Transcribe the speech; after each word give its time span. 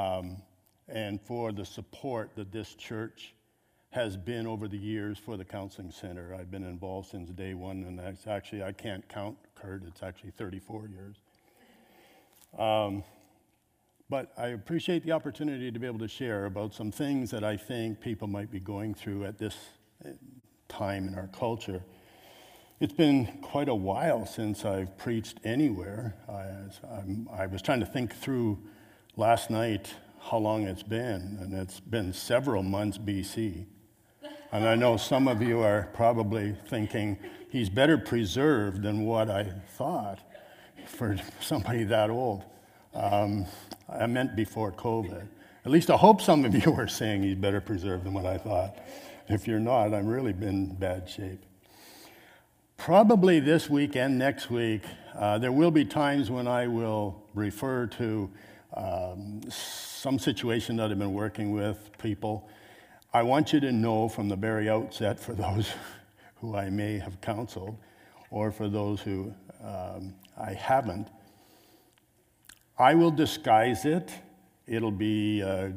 um, 0.00 0.36
and 0.88 1.20
for 1.20 1.52
the 1.52 1.64
support 1.64 2.30
that 2.36 2.50
this 2.52 2.74
church 2.74 3.34
has 3.90 4.16
been 4.16 4.46
over 4.46 4.68
the 4.68 4.78
years 4.78 5.18
for 5.18 5.36
the 5.36 5.44
counseling 5.44 5.90
center. 5.90 6.34
I've 6.38 6.50
been 6.50 6.62
involved 6.64 7.10
since 7.10 7.28
day 7.30 7.54
one, 7.54 7.84
and 7.84 7.98
that's 7.98 8.26
actually, 8.26 8.62
I 8.62 8.72
can't 8.72 9.06
count, 9.08 9.36
Kurt, 9.56 9.82
it's 9.84 10.02
actually 10.02 10.30
34 10.30 10.88
years. 10.88 11.16
Um, 12.56 13.02
but 14.08 14.32
I 14.36 14.48
appreciate 14.48 15.04
the 15.04 15.12
opportunity 15.12 15.70
to 15.70 15.78
be 15.78 15.86
able 15.86 15.98
to 16.00 16.08
share 16.08 16.46
about 16.46 16.72
some 16.72 16.90
things 16.90 17.30
that 17.30 17.44
I 17.44 17.56
think 17.56 18.00
people 18.00 18.28
might 18.28 18.50
be 18.50 18.60
going 18.60 18.94
through 18.94 19.24
at 19.24 19.38
this 19.38 19.56
uh, 20.04 20.10
time 20.68 21.08
in 21.08 21.16
our 21.16 21.28
culture. 21.28 21.82
It's 22.80 22.94
been 22.94 23.26
quite 23.42 23.68
a 23.68 23.74
while 23.74 24.24
since 24.24 24.64
I've 24.64 24.96
preached 24.98 25.38
anywhere. 25.44 26.14
I, 26.28 27.42
I 27.42 27.46
was 27.46 27.60
trying 27.60 27.80
to 27.80 27.86
think 27.86 28.14
through 28.14 28.58
last 29.20 29.50
night 29.50 29.92
how 30.30 30.38
long 30.38 30.62
it's 30.62 30.82
been, 30.82 31.36
and 31.42 31.52
it's 31.52 31.78
been 31.78 32.10
several 32.10 32.62
months 32.62 32.96
BC. 32.96 33.66
And 34.50 34.66
I 34.66 34.74
know 34.74 34.96
some 34.96 35.28
of 35.28 35.42
you 35.42 35.60
are 35.60 35.90
probably 35.92 36.56
thinking, 36.68 37.18
he's 37.50 37.68
better 37.68 37.98
preserved 37.98 38.82
than 38.82 39.04
what 39.04 39.28
I 39.28 39.52
thought 39.76 40.20
for 40.86 41.18
somebody 41.38 41.84
that 41.84 42.08
old. 42.08 42.44
Um, 42.94 43.44
I 43.90 44.06
meant 44.06 44.36
before 44.36 44.72
COVID. 44.72 45.28
At 45.66 45.70
least 45.70 45.90
I 45.90 45.98
hope 45.98 46.22
some 46.22 46.46
of 46.46 46.54
you 46.54 46.72
are 46.72 46.88
saying 46.88 47.22
he's 47.22 47.36
better 47.36 47.60
preserved 47.60 48.04
than 48.04 48.14
what 48.14 48.24
I 48.24 48.38
thought. 48.38 48.78
If 49.28 49.46
you're 49.46 49.60
not, 49.60 49.92
I'm 49.92 50.06
really 50.06 50.30
in 50.32 50.74
bad 50.76 51.10
shape. 51.10 51.42
Probably 52.78 53.38
this 53.38 53.68
week 53.68 53.96
and 53.96 54.18
next 54.18 54.48
week, 54.50 54.80
uh, 55.14 55.36
there 55.36 55.52
will 55.52 55.70
be 55.70 55.84
times 55.84 56.30
when 56.30 56.48
I 56.48 56.68
will 56.68 57.22
refer 57.34 57.86
to 57.86 58.30
um, 58.74 59.40
some 59.50 60.18
situation 60.18 60.76
that 60.76 60.90
I've 60.90 60.98
been 60.98 61.14
working 61.14 61.52
with 61.52 61.90
people 61.98 62.48
I 63.12 63.24
want 63.24 63.52
you 63.52 63.58
to 63.60 63.72
know 63.72 64.08
from 64.08 64.28
the 64.28 64.36
very 64.36 64.68
outset, 64.70 65.18
for 65.18 65.34
those 65.34 65.72
who 66.36 66.56
I 66.56 66.70
may 66.70 66.98
have 66.98 67.20
counseled, 67.20 67.76
or 68.30 68.52
for 68.52 68.68
those 68.68 69.00
who 69.00 69.34
um, 69.64 70.14
I 70.38 70.52
haven't, 70.52 71.08
I 72.78 72.94
will 72.94 73.10
disguise 73.10 73.84
it. 73.84 74.10
It'll 74.66 74.92
be 74.92 75.42
uh, 75.42 75.70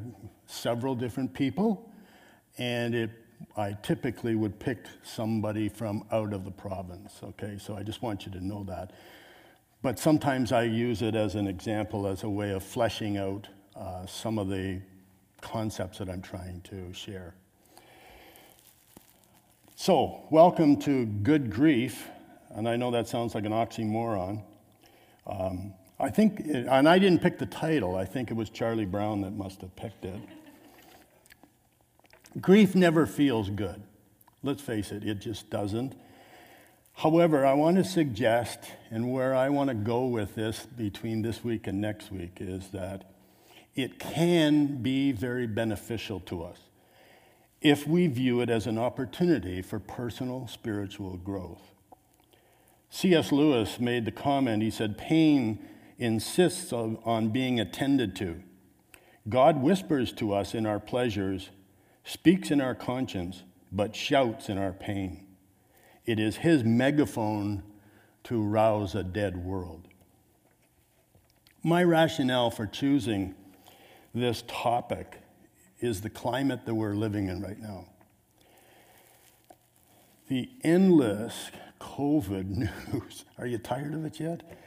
several 0.45 0.93
different 0.93 1.33
people, 1.33 1.91
and 2.59 2.93
it, 2.93 3.09
I 3.57 3.75
typically 3.81 4.35
would 4.35 4.59
pick 4.59 4.85
somebody 5.01 5.67
from 5.69 6.05
out 6.11 6.33
of 6.33 6.45
the 6.45 6.51
province, 6.51 7.19
okay? 7.23 7.57
So 7.59 7.75
I 7.75 7.81
just 7.81 8.03
want 8.03 8.27
you 8.27 8.31
to 8.33 8.45
know 8.45 8.63
that. 8.65 8.91
But 9.83 9.99
sometimes 9.99 10.53
I 10.53 10.63
use 10.63 11.01
it 11.01 11.13
as 11.13 11.35
an 11.35 11.45
example, 11.45 12.07
as 12.07 12.23
a 12.23 12.29
way 12.29 12.51
of 12.51 12.63
fleshing 12.63 13.17
out 13.17 13.49
uh, 13.75 14.05
some 14.05 14.39
of 14.39 14.47
the 14.47 14.79
concepts 15.41 15.97
that 15.97 16.09
I'm 16.09 16.21
trying 16.21 16.61
to 16.61 16.93
share. 16.93 17.35
So, 19.75 20.23
welcome 20.31 20.77
to 20.83 21.05
Good 21.05 21.49
Grief. 21.51 22.07
And 22.51 22.69
I 22.69 22.77
know 22.77 22.91
that 22.91 23.09
sounds 23.09 23.35
like 23.35 23.43
an 23.43 23.51
oxymoron. 23.51 24.41
Um, 25.27 25.73
I 25.99 26.09
think, 26.09 26.39
it, 26.39 26.65
and 26.65 26.87
I 26.87 26.97
didn't 26.97 27.21
pick 27.21 27.37
the 27.37 27.45
title, 27.45 27.97
I 27.97 28.05
think 28.05 28.31
it 28.31 28.35
was 28.35 28.49
Charlie 28.49 28.85
Brown 28.85 29.19
that 29.21 29.33
must 29.33 29.59
have 29.59 29.75
picked 29.75 30.05
it. 30.05 30.21
Grief 32.39 32.73
never 32.73 33.05
feels 33.05 33.49
good. 33.49 33.83
Let's 34.43 34.61
face 34.61 34.93
it, 34.93 35.03
it 35.03 35.19
just 35.19 35.49
doesn't. 35.49 35.93
However, 36.93 37.45
I 37.45 37.53
want 37.53 37.77
to 37.77 37.83
suggest, 37.83 38.59
and 38.89 39.11
where 39.11 39.35
I 39.35 39.49
want 39.49 39.69
to 39.69 39.73
go 39.73 40.05
with 40.05 40.35
this 40.35 40.65
between 40.65 41.21
this 41.21 41.43
week 41.43 41.67
and 41.67 41.81
next 41.81 42.11
week, 42.11 42.37
is 42.39 42.69
that 42.69 43.11
it 43.75 43.99
can 43.99 44.81
be 44.81 45.11
very 45.11 45.47
beneficial 45.47 46.19
to 46.21 46.43
us 46.43 46.59
if 47.61 47.87
we 47.87 48.07
view 48.07 48.41
it 48.41 48.49
as 48.49 48.67
an 48.67 48.77
opportunity 48.77 49.61
for 49.61 49.79
personal 49.79 50.47
spiritual 50.47 51.17
growth. 51.17 51.61
C.S. 52.89 53.31
Lewis 53.31 53.79
made 53.79 54.05
the 54.05 54.11
comment 54.11 54.61
he 54.61 54.69
said, 54.69 54.97
Pain 54.97 55.65
insists 55.97 56.71
on 56.73 57.29
being 57.29 57.59
attended 57.59 58.15
to. 58.17 58.43
God 59.29 59.63
whispers 59.63 60.11
to 60.13 60.33
us 60.33 60.53
in 60.53 60.65
our 60.65 60.79
pleasures, 60.79 61.49
speaks 62.03 62.51
in 62.51 62.59
our 62.59 62.75
conscience, 62.75 63.43
but 63.71 63.95
shouts 63.95 64.49
in 64.49 64.57
our 64.57 64.73
pain. 64.73 65.22
It 66.05 66.19
is 66.19 66.37
his 66.37 66.63
megaphone 66.63 67.63
to 68.25 68.41
rouse 68.41 68.95
a 68.95 69.03
dead 69.03 69.37
world. 69.37 69.87
My 71.63 71.83
rationale 71.83 72.51
for 72.51 72.65
choosing 72.65 73.35
this 74.13 74.43
topic 74.47 75.19
is 75.79 76.01
the 76.01 76.09
climate 76.09 76.65
that 76.65 76.75
we're 76.75 76.93
living 76.93 77.27
in 77.27 77.41
right 77.41 77.59
now. 77.59 77.87
The 80.27 80.49
endless 80.63 81.51
COVID 81.79 82.47
news, 82.93 83.25
are 83.37 83.45
you 83.45 83.57
tired 83.57 83.93
of 83.93 84.05
it 84.05 84.19
yet? 84.19 84.57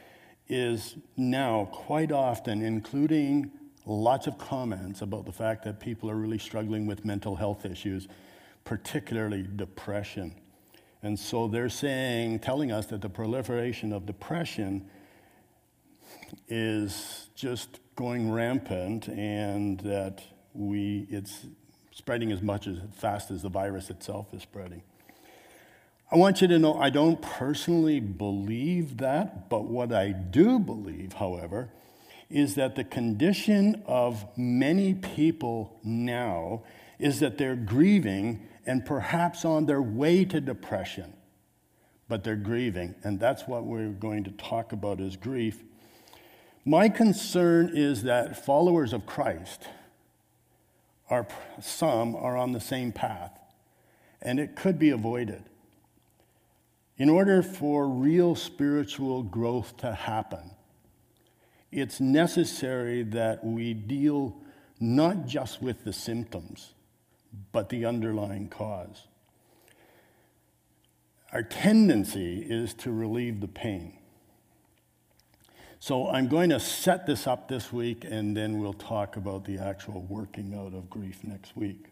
Is 0.49 0.97
now 1.17 1.69
quite 1.73 2.13
often 2.13 2.63
including 2.63 3.51
lots 3.85 4.27
of 4.27 4.39
comments 4.39 5.03
about 5.03 5.27
the 5.27 5.33
fact 5.33 5.65
that 5.65 5.81
people 5.81 6.11
are 6.11 6.17
really 6.17 6.39
struggling 6.39 6.87
with 6.87 7.05
mental 7.05 7.37
health 7.37 7.65
issues, 7.65 8.09
particularly 8.65 9.47
depression. 9.57 10.35
And 11.07 11.17
so 11.17 11.47
they're 11.47 11.69
saying, 11.69 12.41
telling 12.41 12.73
us 12.73 12.87
that 12.87 13.01
the 13.01 13.09
proliferation 13.09 13.93
of 13.93 14.07
depression 14.07 14.91
is 16.49 17.29
just 17.37 17.79
going 17.95 18.33
rampant 18.33 19.07
and 19.07 19.79
that 19.81 20.25
we, 20.53 21.07
it's 21.09 21.47
spreading 21.93 22.33
as 22.33 22.43
much 22.43 22.67
as 22.67 22.79
fast 22.93 23.31
as 23.31 23.43
the 23.43 23.49
virus 23.49 23.89
itself 23.89 24.35
is 24.35 24.43
spreading. 24.43 24.83
I 26.11 26.17
want 26.17 26.41
you 26.43 26.49
to 26.49 26.59
know 26.59 26.75
I 26.75 26.91
don't 26.91 27.23
personally 27.23 28.01
believe 28.01 28.97
that, 28.97 29.49
but 29.49 29.63
what 29.63 29.93
I 29.93 30.11
do 30.11 30.59
believe, 30.59 31.13
however, 31.13 31.71
is 32.29 32.57
that 32.57 32.75
the 32.75 32.83
condition 32.83 33.81
of 33.87 34.27
many 34.37 34.93
people 34.93 35.79
now 35.85 36.65
is 36.99 37.21
that 37.21 37.39
they're 37.39 37.55
grieving 37.55 38.43
and 38.67 38.85
perhaps 38.85 39.45
on 39.45 39.67
their 39.67 39.83
way 39.83 40.25
to 40.25 40.41
depression, 40.41 41.13
but 42.09 42.25
they're 42.25 42.37
grieving. 42.37 42.95
And 43.05 43.19
that's 43.19 43.47
what 43.47 43.65
we're 43.65 43.91
going 43.91 44.25
to 44.25 44.31
talk 44.33 44.73
about 44.73 45.01
is 45.01 45.17
grief. 45.17 45.63
My 46.65 46.89
concern 46.89 47.71
is 47.75 48.03
that 48.03 48.45
followers 48.45 48.93
of 48.93 49.07
Christ, 49.07 49.69
are, 51.09 51.27
some 51.61 52.17
are 52.17 52.37
on 52.37 52.53
the 52.53 52.61
same 52.61 52.93
path, 52.93 53.39
and 54.21 54.41
it 54.41 54.57
could 54.57 54.79
be 54.79 54.91
avoided. 54.91 55.45
In 56.99 57.09
order 57.09 57.43
for 57.43 57.87
real 57.87 58.35
spiritual 58.35 59.23
growth 59.23 59.77
to 59.79 59.93
happen, 59.93 60.51
it's 61.71 62.01
necessary 62.01 63.03
that 63.03 63.45
we 63.45 63.75
deal 63.75 64.37
not 64.81 65.27
just 65.27 65.63
with 65.63 65.85
the 65.85 65.93
symptoms, 65.93 66.73
but 67.53 67.69
the 67.69 67.85
underlying 67.85 68.49
cause. 68.49 69.07
Our 71.33 71.43
tendency 71.43 72.41
is 72.41 72.73
to 72.75 72.93
relieve 72.93 73.41
the 73.41 73.49
pain. 73.49 73.99
So 75.79 76.09
I'm 76.09 76.29
going 76.29 76.51
to 76.51 76.59
set 76.59 77.07
this 77.07 77.27
up 77.27 77.49
this 77.49 77.73
week, 77.73 78.05
and 78.09 78.37
then 78.37 78.59
we'll 78.59 78.73
talk 78.73 79.17
about 79.17 79.45
the 79.45 79.59
actual 79.59 80.03
working 80.03 80.55
out 80.55 80.75
of 80.75 80.89
grief 80.89 81.23
next 81.23 81.57
week. 81.57 81.87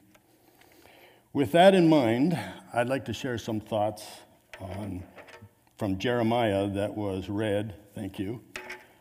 With 1.32 1.52
that 1.52 1.74
in 1.74 1.88
mind, 1.88 2.38
I'd 2.72 2.88
like 2.88 3.04
to 3.06 3.12
share 3.12 3.38
some 3.38 3.60
thoughts 3.60 4.04
on, 4.60 5.04
from 5.76 5.98
Jeremiah 5.98 6.68
that 6.68 6.96
was 6.96 7.28
read. 7.28 7.74
Thank 7.94 8.18
you. 8.18 8.40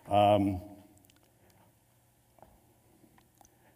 Um, 0.09 0.61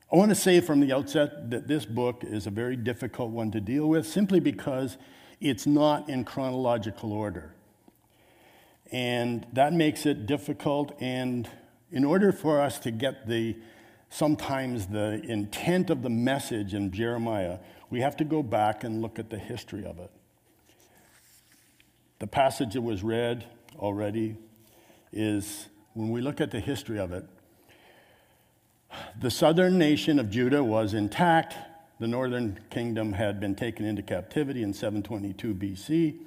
I 0.09 0.15
want 0.15 0.29
to 0.29 0.35
say 0.35 0.61
from 0.61 0.79
the 0.79 0.93
outset 0.93 1.49
that 1.49 1.67
this 1.67 1.85
book 1.85 2.23
is 2.23 2.47
a 2.47 2.49
very 2.49 2.77
difficult 2.77 3.31
one 3.31 3.51
to 3.51 3.59
deal 3.59 3.87
with 3.87 4.07
simply 4.07 4.39
because 4.39 4.95
it's 5.41 5.67
not 5.67 6.07
in 6.07 6.23
chronological 6.23 7.11
order. 7.11 7.53
And 8.89 9.45
that 9.51 9.73
makes 9.73 10.05
it 10.05 10.25
difficult. 10.25 10.95
And 11.01 11.49
in 11.91 12.05
order 12.05 12.31
for 12.31 12.61
us 12.61 12.79
to 12.79 12.91
get 12.91 13.27
the 13.27 13.57
sometimes 14.09 14.87
the 14.87 15.21
intent 15.25 15.89
of 15.89 16.03
the 16.03 16.09
message 16.09 16.73
in 16.73 16.89
Jeremiah, 16.89 17.59
we 17.89 17.99
have 17.99 18.15
to 18.17 18.23
go 18.23 18.41
back 18.41 18.85
and 18.85 19.01
look 19.01 19.19
at 19.19 19.29
the 19.29 19.37
history 19.37 19.85
of 19.85 19.99
it. 19.99 20.11
The 22.19 22.27
passage 22.27 22.75
that 22.75 22.81
was 22.81 23.03
read 23.03 23.45
already 23.75 24.37
is 25.11 25.67
when 25.95 26.11
we 26.11 26.21
look 26.21 26.39
at 26.39 26.51
the 26.51 26.61
history 26.61 26.97
of 26.97 27.11
it, 27.11 27.25
the 29.19 29.31
southern 29.31 29.77
nation 29.77 30.19
of 30.19 30.29
Judah 30.29 30.63
was 30.63 30.93
intact. 30.93 31.55
The 31.99 32.07
northern 32.07 32.59
kingdom 32.69 33.13
had 33.13 33.39
been 33.39 33.55
taken 33.55 33.85
into 33.85 34.01
captivity 34.01 34.63
in 34.63 34.73
722 34.73 35.55
BC. 35.55 36.19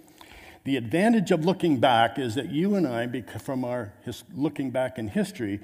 The 0.64 0.76
advantage 0.76 1.30
of 1.30 1.44
looking 1.44 1.78
back 1.78 2.18
is 2.18 2.34
that 2.34 2.50
you 2.50 2.74
and 2.74 2.86
I, 2.86 3.22
from 3.38 3.64
our 3.64 3.92
looking 4.34 4.70
back 4.70 4.98
in 4.98 5.08
history, 5.08 5.60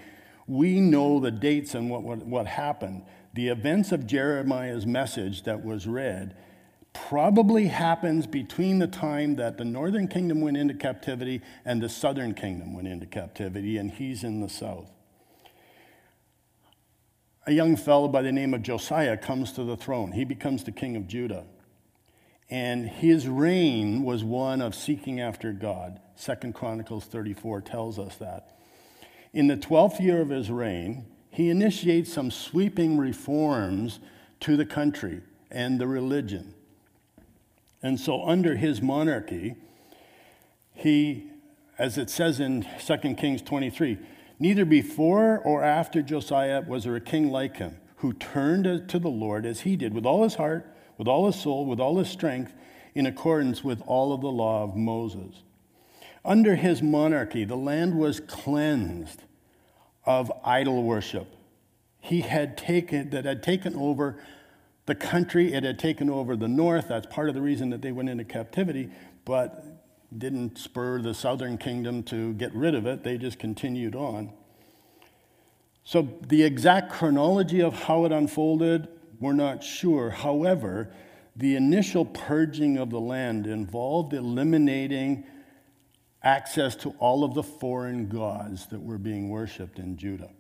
We 0.46 0.80
know 0.80 1.18
the 1.18 1.32
dates 1.32 1.74
and 1.74 1.90
what, 1.90 2.02
what, 2.02 2.18
what 2.18 2.46
happened. 2.46 3.02
The 3.34 3.48
events 3.48 3.90
of 3.90 4.06
Jeremiah's 4.06 4.86
message 4.86 5.42
that 5.42 5.64
was 5.64 5.86
read 5.86 6.36
probably 6.92 7.66
happens 7.66 8.26
between 8.26 8.78
the 8.78 8.86
time 8.86 9.36
that 9.36 9.58
the 9.58 9.64
northern 9.64 10.08
kingdom 10.08 10.40
went 10.40 10.56
into 10.56 10.72
captivity 10.72 11.42
and 11.64 11.82
the 11.82 11.88
southern 11.88 12.32
kingdom 12.32 12.74
went 12.74 12.88
into 12.88 13.06
captivity, 13.06 13.76
and 13.76 13.90
he's 13.90 14.24
in 14.24 14.40
the 14.40 14.48
south. 14.48 14.90
A 17.48 17.52
young 17.52 17.76
fellow 17.76 18.08
by 18.08 18.22
the 18.22 18.32
name 18.32 18.54
of 18.54 18.62
Josiah 18.62 19.16
comes 19.16 19.52
to 19.52 19.62
the 19.62 19.76
throne. 19.76 20.10
He 20.10 20.24
becomes 20.24 20.64
the 20.64 20.72
king 20.72 20.96
of 20.96 21.06
Judah. 21.06 21.44
And 22.50 22.88
his 22.88 23.28
reign 23.28 24.02
was 24.02 24.24
one 24.24 24.60
of 24.60 24.74
seeking 24.74 25.20
after 25.20 25.52
God. 25.52 26.00
Second 26.16 26.54
Chronicles 26.54 27.04
34 27.04 27.60
tells 27.60 28.00
us 28.00 28.16
that. 28.16 28.58
In 29.32 29.46
the 29.46 29.56
12th 29.56 30.00
year 30.00 30.20
of 30.20 30.30
his 30.30 30.50
reign, 30.50 31.06
he 31.30 31.48
initiates 31.48 32.12
some 32.12 32.32
sweeping 32.32 32.98
reforms 32.98 34.00
to 34.40 34.56
the 34.56 34.66
country 34.66 35.20
and 35.48 35.80
the 35.80 35.86
religion. 35.86 36.52
And 37.80 38.00
so, 38.00 38.26
under 38.26 38.56
his 38.56 38.82
monarchy, 38.82 39.54
he, 40.74 41.30
as 41.78 41.96
it 41.96 42.10
says 42.10 42.40
in 42.40 42.66
2 42.84 43.14
Kings 43.14 43.42
23, 43.42 43.98
neither 44.38 44.64
before 44.64 45.38
or 45.38 45.62
after 45.62 46.02
Josiah 46.02 46.62
was 46.66 46.84
there 46.84 46.96
a 46.96 47.00
king 47.00 47.30
like 47.30 47.56
him 47.56 47.78
who 47.96 48.12
turned 48.12 48.88
to 48.88 48.98
the 48.98 49.08
Lord 49.08 49.46
as 49.46 49.60
he 49.60 49.76
did, 49.76 49.94
with 49.94 50.04
all 50.04 50.22
his 50.22 50.34
heart, 50.34 50.70
with 50.98 51.08
all 51.08 51.26
his 51.26 51.40
soul, 51.40 51.66
with 51.66 51.80
all 51.80 51.98
his 51.98 52.08
strength, 52.08 52.52
in 52.94 53.06
accordance 53.06 53.64
with 53.64 53.82
all 53.86 54.12
of 54.12 54.20
the 54.20 54.30
law 54.30 54.62
of 54.62 54.76
Moses. 54.76 55.42
Under 56.24 56.56
his 56.56 56.82
monarchy, 56.82 57.44
the 57.44 57.56
land 57.56 57.96
was 57.98 58.20
cleansed 58.20 59.22
of 60.04 60.32
idol 60.44 60.82
worship. 60.82 61.28
He 62.00 62.20
had 62.20 62.56
taken, 62.56 63.10
that 63.10 63.24
had 63.24 63.42
taken 63.42 63.74
over 63.74 64.18
the 64.86 64.94
country. 64.94 65.52
It 65.52 65.64
had 65.64 65.78
taken 65.78 66.08
over 66.08 66.36
the 66.36 66.48
north. 66.48 66.88
That's 66.88 67.06
part 67.06 67.28
of 67.28 67.34
the 67.34 67.42
reason 67.42 67.70
that 67.70 67.82
they 67.82 67.92
went 67.92 68.08
into 68.08 68.24
captivity, 68.24 68.90
but 69.24 69.75
didn't 70.16 70.58
spur 70.58 71.00
the 71.00 71.14
southern 71.14 71.58
kingdom 71.58 72.02
to 72.04 72.32
get 72.34 72.54
rid 72.54 72.74
of 72.74 72.86
it. 72.86 73.02
They 73.02 73.18
just 73.18 73.38
continued 73.38 73.94
on. 73.94 74.32
So, 75.84 76.08
the 76.26 76.42
exact 76.42 76.90
chronology 76.90 77.62
of 77.62 77.74
how 77.74 78.04
it 78.06 78.12
unfolded, 78.12 78.88
we're 79.20 79.34
not 79.34 79.62
sure. 79.62 80.10
However, 80.10 80.90
the 81.36 81.54
initial 81.54 82.04
purging 82.04 82.76
of 82.78 82.90
the 82.90 83.00
land 83.00 83.46
involved 83.46 84.12
eliminating 84.12 85.24
access 86.22 86.74
to 86.74 86.90
all 86.98 87.22
of 87.22 87.34
the 87.34 87.42
foreign 87.42 88.08
gods 88.08 88.66
that 88.66 88.82
were 88.82 88.98
being 88.98 89.28
worshiped 89.28 89.78
in 89.78 89.96
Judah, 89.96 90.30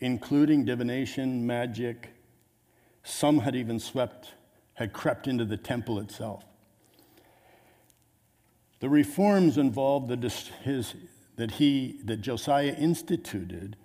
including 0.00 0.64
divination, 0.64 1.46
magic, 1.46 2.10
some 3.02 3.40
had 3.40 3.54
even 3.54 3.78
swept, 3.78 4.32
had 4.74 4.92
crept 4.92 5.28
into 5.28 5.44
the 5.44 5.58
temple 5.58 5.98
itself. 5.98 6.44
The 8.84 8.90
reforms 8.90 9.56
involved 9.56 10.10
his, 10.62 10.94
that, 11.36 11.52
he, 11.52 12.00
that 12.04 12.20
Josiah 12.20 12.76
instituted 12.78 13.76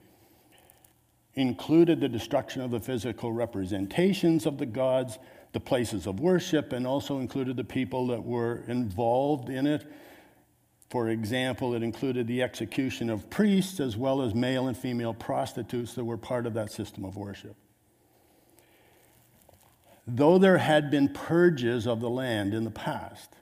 included 1.35 2.01
the 2.01 2.09
destruction 2.09 2.61
of 2.61 2.71
the 2.71 2.81
physical 2.81 3.31
representations 3.31 4.45
of 4.45 4.57
the 4.57 4.65
gods, 4.65 5.17
the 5.53 5.61
places 5.61 6.05
of 6.05 6.19
worship, 6.19 6.73
and 6.73 6.85
also 6.85 7.19
included 7.19 7.55
the 7.55 7.63
people 7.63 8.07
that 8.07 8.25
were 8.25 8.65
involved 8.67 9.47
in 9.47 9.67
it. 9.67 9.89
For 10.89 11.07
example, 11.07 11.75
it 11.75 11.81
included 11.81 12.27
the 12.27 12.43
execution 12.43 13.09
of 13.09 13.29
priests 13.29 13.79
as 13.79 13.95
well 13.95 14.21
as 14.21 14.35
male 14.35 14.67
and 14.67 14.75
female 14.75 15.13
prostitutes 15.13 15.93
that 15.93 16.03
were 16.03 16.17
part 16.17 16.45
of 16.45 16.53
that 16.55 16.73
system 16.73 17.05
of 17.05 17.15
worship. 17.15 17.55
Though 20.05 20.37
there 20.37 20.57
had 20.57 20.91
been 20.91 21.07
purges 21.07 21.87
of 21.87 22.01
the 22.01 22.09
land 22.09 22.53
in 22.53 22.65
the 22.65 22.69
past, 22.69 23.35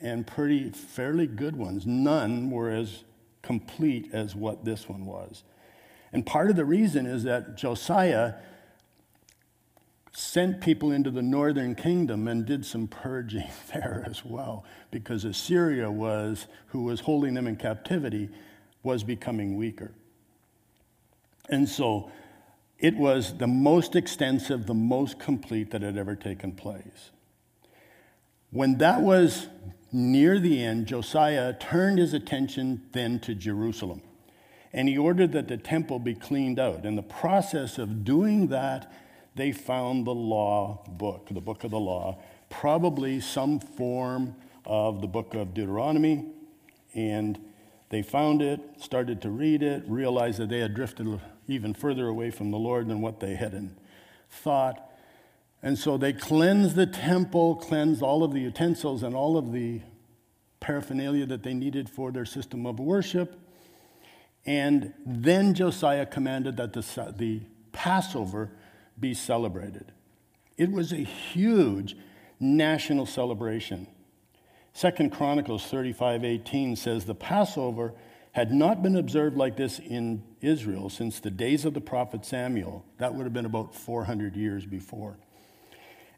and 0.00 0.26
pretty 0.26 0.70
fairly 0.70 1.26
good 1.26 1.56
ones, 1.56 1.86
none 1.86 2.50
were 2.50 2.70
as 2.70 3.04
complete 3.42 4.10
as 4.12 4.34
what 4.34 4.64
this 4.64 4.88
one 4.88 5.06
was. 5.06 5.44
And 6.12 6.26
part 6.26 6.50
of 6.50 6.56
the 6.56 6.64
reason 6.64 7.06
is 7.06 7.24
that 7.24 7.56
Josiah 7.56 8.34
sent 10.12 10.60
people 10.60 10.90
into 10.90 11.10
the 11.10 11.22
northern 11.22 11.74
kingdom 11.74 12.26
and 12.26 12.44
did 12.44 12.66
some 12.66 12.88
purging 12.88 13.48
there 13.72 14.04
as 14.08 14.24
well, 14.24 14.64
because 14.90 15.24
Assyria 15.24 15.90
was, 15.90 16.46
who 16.68 16.82
was 16.82 17.00
holding 17.00 17.34
them 17.34 17.46
in 17.46 17.56
captivity, 17.56 18.28
was 18.82 19.04
becoming 19.04 19.56
weaker. 19.56 19.92
And 21.48 21.68
so 21.68 22.10
it 22.78 22.96
was 22.96 23.36
the 23.36 23.46
most 23.46 23.94
extensive, 23.94 24.66
the 24.66 24.74
most 24.74 25.18
complete 25.18 25.70
that 25.72 25.82
had 25.82 25.96
ever 25.96 26.16
taken 26.16 26.52
place. 26.52 27.10
When 28.50 28.78
that 28.78 29.02
was 29.02 29.48
near 29.92 30.38
the 30.38 30.62
end, 30.62 30.86
Josiah 30.86 31.52
turned 31.52 31.98
his 31.98 32.14
attention 32.14 32.82
then 32.92 33.20
to 33.20 33.34
Jerusalem. 33.34 34.02
And 34.72 34.88
he 34.88 34.96
ordered 34.96 35.32
that 35.32 35.48
the 35.48 35.56
temple 35.56 35.98
be 35.98 36.14
cleaned 36.14 36.58
out. 36.58 36.84
In 36.84 36.96
the 36.96 37.02
process 37.02 37.78
of 37.78 38.04
doing 38.04 38.48
that, 38.48 38.92
they 39.34 39.52
found 39.52 40.06
the 40.06 40.14
law 40.14 40.84
book, 40.88 41.28
the 41.30 41.40
book 41.40 41.64
of 41.64 41.70
the 41.70 41.80
law, 41.80 42.18
probably 42.48 43.20
some 43.20 43.58
form 43.58 44.36
of 44.64 45.00
the 45.00 45.06
book 45.06 45.34
of 45.34 45.54
Deuteronomy. 45.54 46.26
And 46.94 47.38
they 47.88 48.02
found 48.02 48.42
it, 48.42 48.60
started 48.78 49.20
to 49.22 49.30
read 49.30 49.62
it, 49.62 49.82
realized 49.88 50.38
that 50.38 50.48
they 50.48 50.60
had 50.60 50.74
drifted 50.74 51.20
even 51.48 51.74
further 51.74 52.06
away 52.06 52.30
from 52.30 52.50
the 52.50 52.58
Lord 52.58 52.86
than 52.88 53.00
what 53.00 53.18
they 53.18 53.34
had 53.34 53.70
thought. 54.30 54.89
And 55.62 55.78
so 55.78 55.96
they 55.96 56.12
cleanse 56.12 56.74
the 56.74 56.86
temple, 56.86 57.56
cleanse 57.56 58.00
all 58.02 58.24
of 58.24 58.32
the 58.32 58.40
utensils 58.40 59.02
and 59.02 59.14
all 59.14 59.36
of 59.36 59.52
the 59.52 59.82
paraphernalia 60.60 61.26
that 61.26 61.42
they 61.42 61.54
needed 61.54 61.88
for 61.88 62.12
their 62.12 62.24
system 62.24 62.66
of 62.66 62.78
worship. 62.78 63.38
And 64.46 64.94
then 65.04 65.54
Josiah 65.54 66.06
commanded 66.06 66.56
that 66.56 66.72
the, 66.72 67.14
the 67.16 67.42
Passover 67.72 68.50
be 68.98 69.14
celebrated. 69.14 69.92
It 70.56 70.70
was 70.70 70.92
a 70.92 70.96
huge 70.96 71.96
national 72.38 73.06
celebration. 73.06 73.86
Second 74.72 75.10
Chronicles 75.10 75.70
35:18 75.70 76.76
says 76.76 77.04
the 77.04 77.14
Passover 77.14 77.94
had 78.32 78.52
not 78.52 78.82
been 78.82 78.96
observed 78.96 79.36
like 79.36 79.56
this 79.56 79.78
in 79.78 80.22
Israel 80.40 80.88
since 80.88 81.18
the 81.18 81.30
days 81.30 81.64
of 81.64 81.74
the 81.74 81.80
prophet 81.80 82.24
Samuel. 82.24 82.84
That 82.98 83.14
would 83.14 83.24
have 83.24 83.32
been 83.32 83.46
about 83.46 83.74
400 83.74 84.36
years 84.36 84.64
before. 84.64 85.18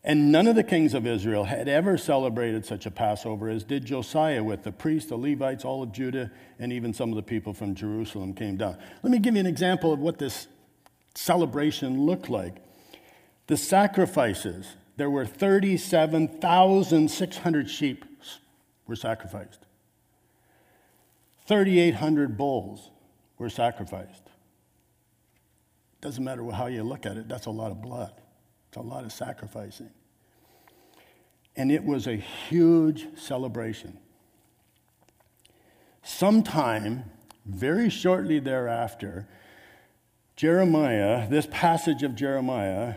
And 0.04 0.32
none 0.32 0.48
of 0.48 0.56
the 0.56 0.64
kings 0.64 0.94
of 0.94 1.06
Israel 1.06 1.44
had 1.44 1.68
ever 1.68 1.96
celebrated 1.96 2.66
such 2.66 2.86
a 2.86 2.90
Passover 2.90 3.48
as 3.48 3.62
did 3.62 3.84
Josiah 3.84 4.42
with 4.42 4.64
the 4.64 4.72
priests, 4.72 5.08
the 5.08 5.16
Levites, 5.16 5.64
all 5.64 5.84
of 5.84 5.92
Judah, 5.92 6.28
and 6.58 6.72
even 6.72 6.92
some 6.92 7.10
of 7.10 7.16
the 7.16 7.22
people 7.22 7.54
from 7.54 7.76
Jerusalem 7.76 8.34
came 8.34 8.56
down. 8.56 8.78
Let 9.04 9.12
me 9.12 9.20
give 9.20 9.34
you 9.34 9.40
an 9.40 9.46
example 9.46 9.92
of 9.92 10.00
what 10.00 10.18
this 10.18 10.48
celebration 11.14 12.04
looked 12.04 12.28
like. 12.28 12.56
The 13.46 13.56
sacrifices, 13.56 14.74
there 14.96 15.10
were 15.10 15.24
37,600 15.24 17.70
sheep 17.70 18.04
were 18.88 18.96
sacrificed. 18.96 19.60
3,800 21.46 22.36
bulls 22.36 22.90
were 23.38 23.50
sacrificed. 23.50 24.30
Doesn't 26.00 26.24
matter 26.24 26.44
how 26.50 26.66
you 26.66 26.82
look 26.82 27.06
at 27.06 27.16
it, 27.16 27.28
that's 27.28 27.46
a 27.46 27.50
lot 27.50 27.70
of 27.70 27.80
blood. 27.80 28.21
It's 28.72 28.78
a 28.78 28.80
lot 28.80 29.04
of 29.04 29.12
sacrificing. 29.12 29.90
And 31.56 31.70
it 31.70 31.84
was 31.84 32.06
a 32.06 32.16
huge 32.16 33.06
celebration. 33.18 33.98
Sometime, 36.02 37.04
very 37.44 37.90
shortly 37.90 38.38
thereafter, 38.38 39.28
Jeremiah, 40.36 41.28
this 41.28 41.46
passage 41.50 42.02
of 42.02 42.14
Jeremiah, 42.14 42.94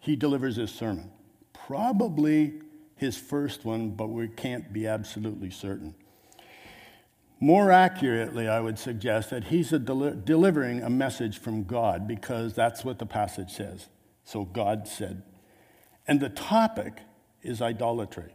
he 0.00 0.16
delivers 0.16 0.56
his 0.56 0.72
sermon. 0.72 1.12
Probably 1.52 2.54
his 2.96 3.16
first 3.16 3.64
one, 3.64 3.90
but 3.90 4.08
we 4.08 4.26
can't 4.26 4.72
be 4.72 4.88
absolutely 4.88 5.50
certain. 5.50 5.94
More 7.42 7.72
accurately, 7.72 8.46
I 8.46 8.60
would 8.60 8.78
suggest 8.78 9.30
that 9.30 9.42
he's 9.42 9.72
a 9.72 9.78
deli- 9.80 10.16
delivering 10.24 10.80
a 10.80 10.88
message 10.88 11.40
from 11.40 11.64
God 11.64 12.06
because 12.06 12.54
that's 12.54 12.84
what 12.84 13.00
the 13.00 13.04
passage 13.04 13.50
says. 13.50 13.88
So 14.22 14.44
God 14.44 14.86
said. 14.86 15.24
And 16.06 16.20
the 16.20 16.28
topic 16.28 17.00
is 17.42 17.60
idolatry. 17.60 18.32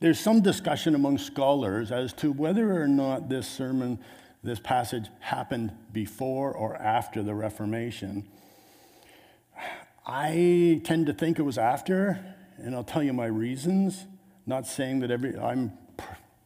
There's 0.00 0.18
some 0.18 0.40
discussion 0.40 0.96
among 0.96 1.18
scholars 1.18 1.92
as 1.92 2.12
to 2.14 2.32
whether 2.32 2.82
or 2.82 2.88
not 2.88 3.28
this 3.28 3.46
sermon, 3.46 4.00
this 4.42 4.58
passage, 4.58 5.06
happened 5.20 5.72
before 5.92 6.52
or 6.52 6.74
after 6.74 7.22
the 7.22 7.36
Reformation. 7.36 8.26
I 10.04 10.80
tend 10.82 11.06
to 11.06 11.12
think 11.12 11.38
it 11.38 11.42
was 11.42 11.56
after, 11.56 12.34
and 12.56 12.74
I'll 12.74 12.82
tell 12.82 13.04
you 13.04 13.12
my 13.12 13.26
reasons. 13.26 14.06
Not 14.44 14.66
saying 14.66 14.98
that 15.00 15.12
every 15.12 15.38
I'm 15.38 15.78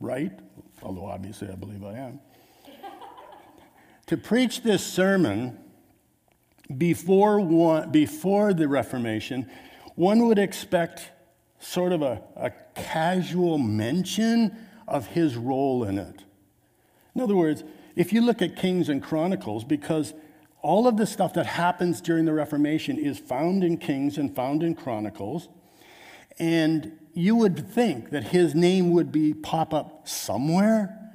right, 0.00 0.32
although 0.82 1.06
obviously 1.06 1.48
I 1.48 1.54
believe 1.54 1.84
I 1.84 1.94
am. 1.94 2.20
To 4.06 4.16
preach 4.16 4.62
this 4.62 4.84
sermon 4.84 5.56
before, 6.76 7.38
one, 7.38 7.92
before 7.92 8.52
the 8.52 8.66
Reformation, 8.66 9.48
one 9.94 10.26
would 10.26 10.38
expect 10.38 11.12
sort 11.60 11.92
of 11.92 12.02
a, 12.02 12.20
a 12.34 12.50
casual 12.74 13.58
mention 13.58 14.56
of 14.88 15.06
his 15.06 15.36
role 15.36 15.84
in 15.84 15.98
it. 15.98 16.24
In 17.14 17.20
other 17.20 17.36
words, 17.36 17.62
if 17.96 18.12
you 18.12 18.20
look 18.20 18.40
at 18.42 18.56
Kings 18.56 18.88
and 18.88 19.02
Chronicles, 19.02 19.62
because 19.62 20.14
all 20.62 20.86
of 20.86 20.96
the 20.96 21.06
stuff 21.06 21.34
that 21.34 21.46
happens 21.46 22.00
during 22.00 22.24
the 22.24 22.32
Reformation 22.32 22.98
is 22.98 23.18
found 23.18 23.62
in 23.64 23.76
Kings 23.76 24.18
and 24.18 24.34
found 24.34 24.62
in 24.62 24.74
Chronicles, 24.74 25.48
and 26.38 26.98
you 27.14 27.36
would 27.36 27.68
think 27.68 28.10
that 28.10 28.24
his 28.24 28.54
name 28.54 28.92
would 28.92 29.10
be 29.12 29.34
pop 29.34 29.74
up 29.74 30.08
somewhere, 30.08 31.12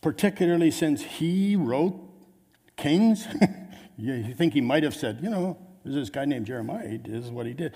particularly 0.00 0.70
since 0.70 1.02
he 1.02 1.56
wrote 1.56 1.98
Kings. 2.76 3.26
you 3.98 4.34
think 4.34 4.54
he 4.54 4.60
might 4.60 4.82
have 4.82 4.94
said, 4.94 5.20
you 5.22 5.30
know, 5.30 5.58
there's 5.84 5.96
this 5.96 6.10
guy 6.10 6.24
named 6.24 6.46
Jeremiah, 6.46 6.98
this 6.98 7.24
is 7.24 7.30
what 7.30 7.46
he 7.46 7.54
did. 7.54 7.72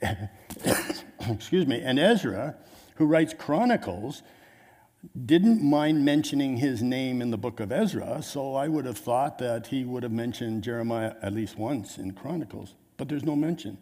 Excuse 1.28 1.66
me. 1.66 1.80
And 1.80 1.98
Ezra, 1.98 2.56
who 2.96 3.06
writes 3.06 3.34
Chronicles, 3.36 4.22
didn't 5.26 5.62
mind 5.62 6.04
mentioning 6.04 6.58
his 6.58 6.82
name 6.82 7.22
in 7.22 7.30
the 7.30 7.38
book 7.38 7.60
of 7.60 7.72
Ezra, 7.72 8.22
so 8.22 8.54
I 8.54 8.68
would 8.68 8.84
have 8.84 8.98
thought 8.98 9.38
that 9.38 9.68
he 9.68 9.84
would 9.84 10.02
have 10.02 10.12
mentioned 10.12 10.62
Jeremiah 10.62 11.14
at 11.22 11.32
least 11.32 11.56
once 11.56 11.96
in 11.96 12.12
Chronicles, 12.12 12.74
but 12.98 13.08
there's 13.08 13.24
no 13.24 13.34
mention. 13.34 13.78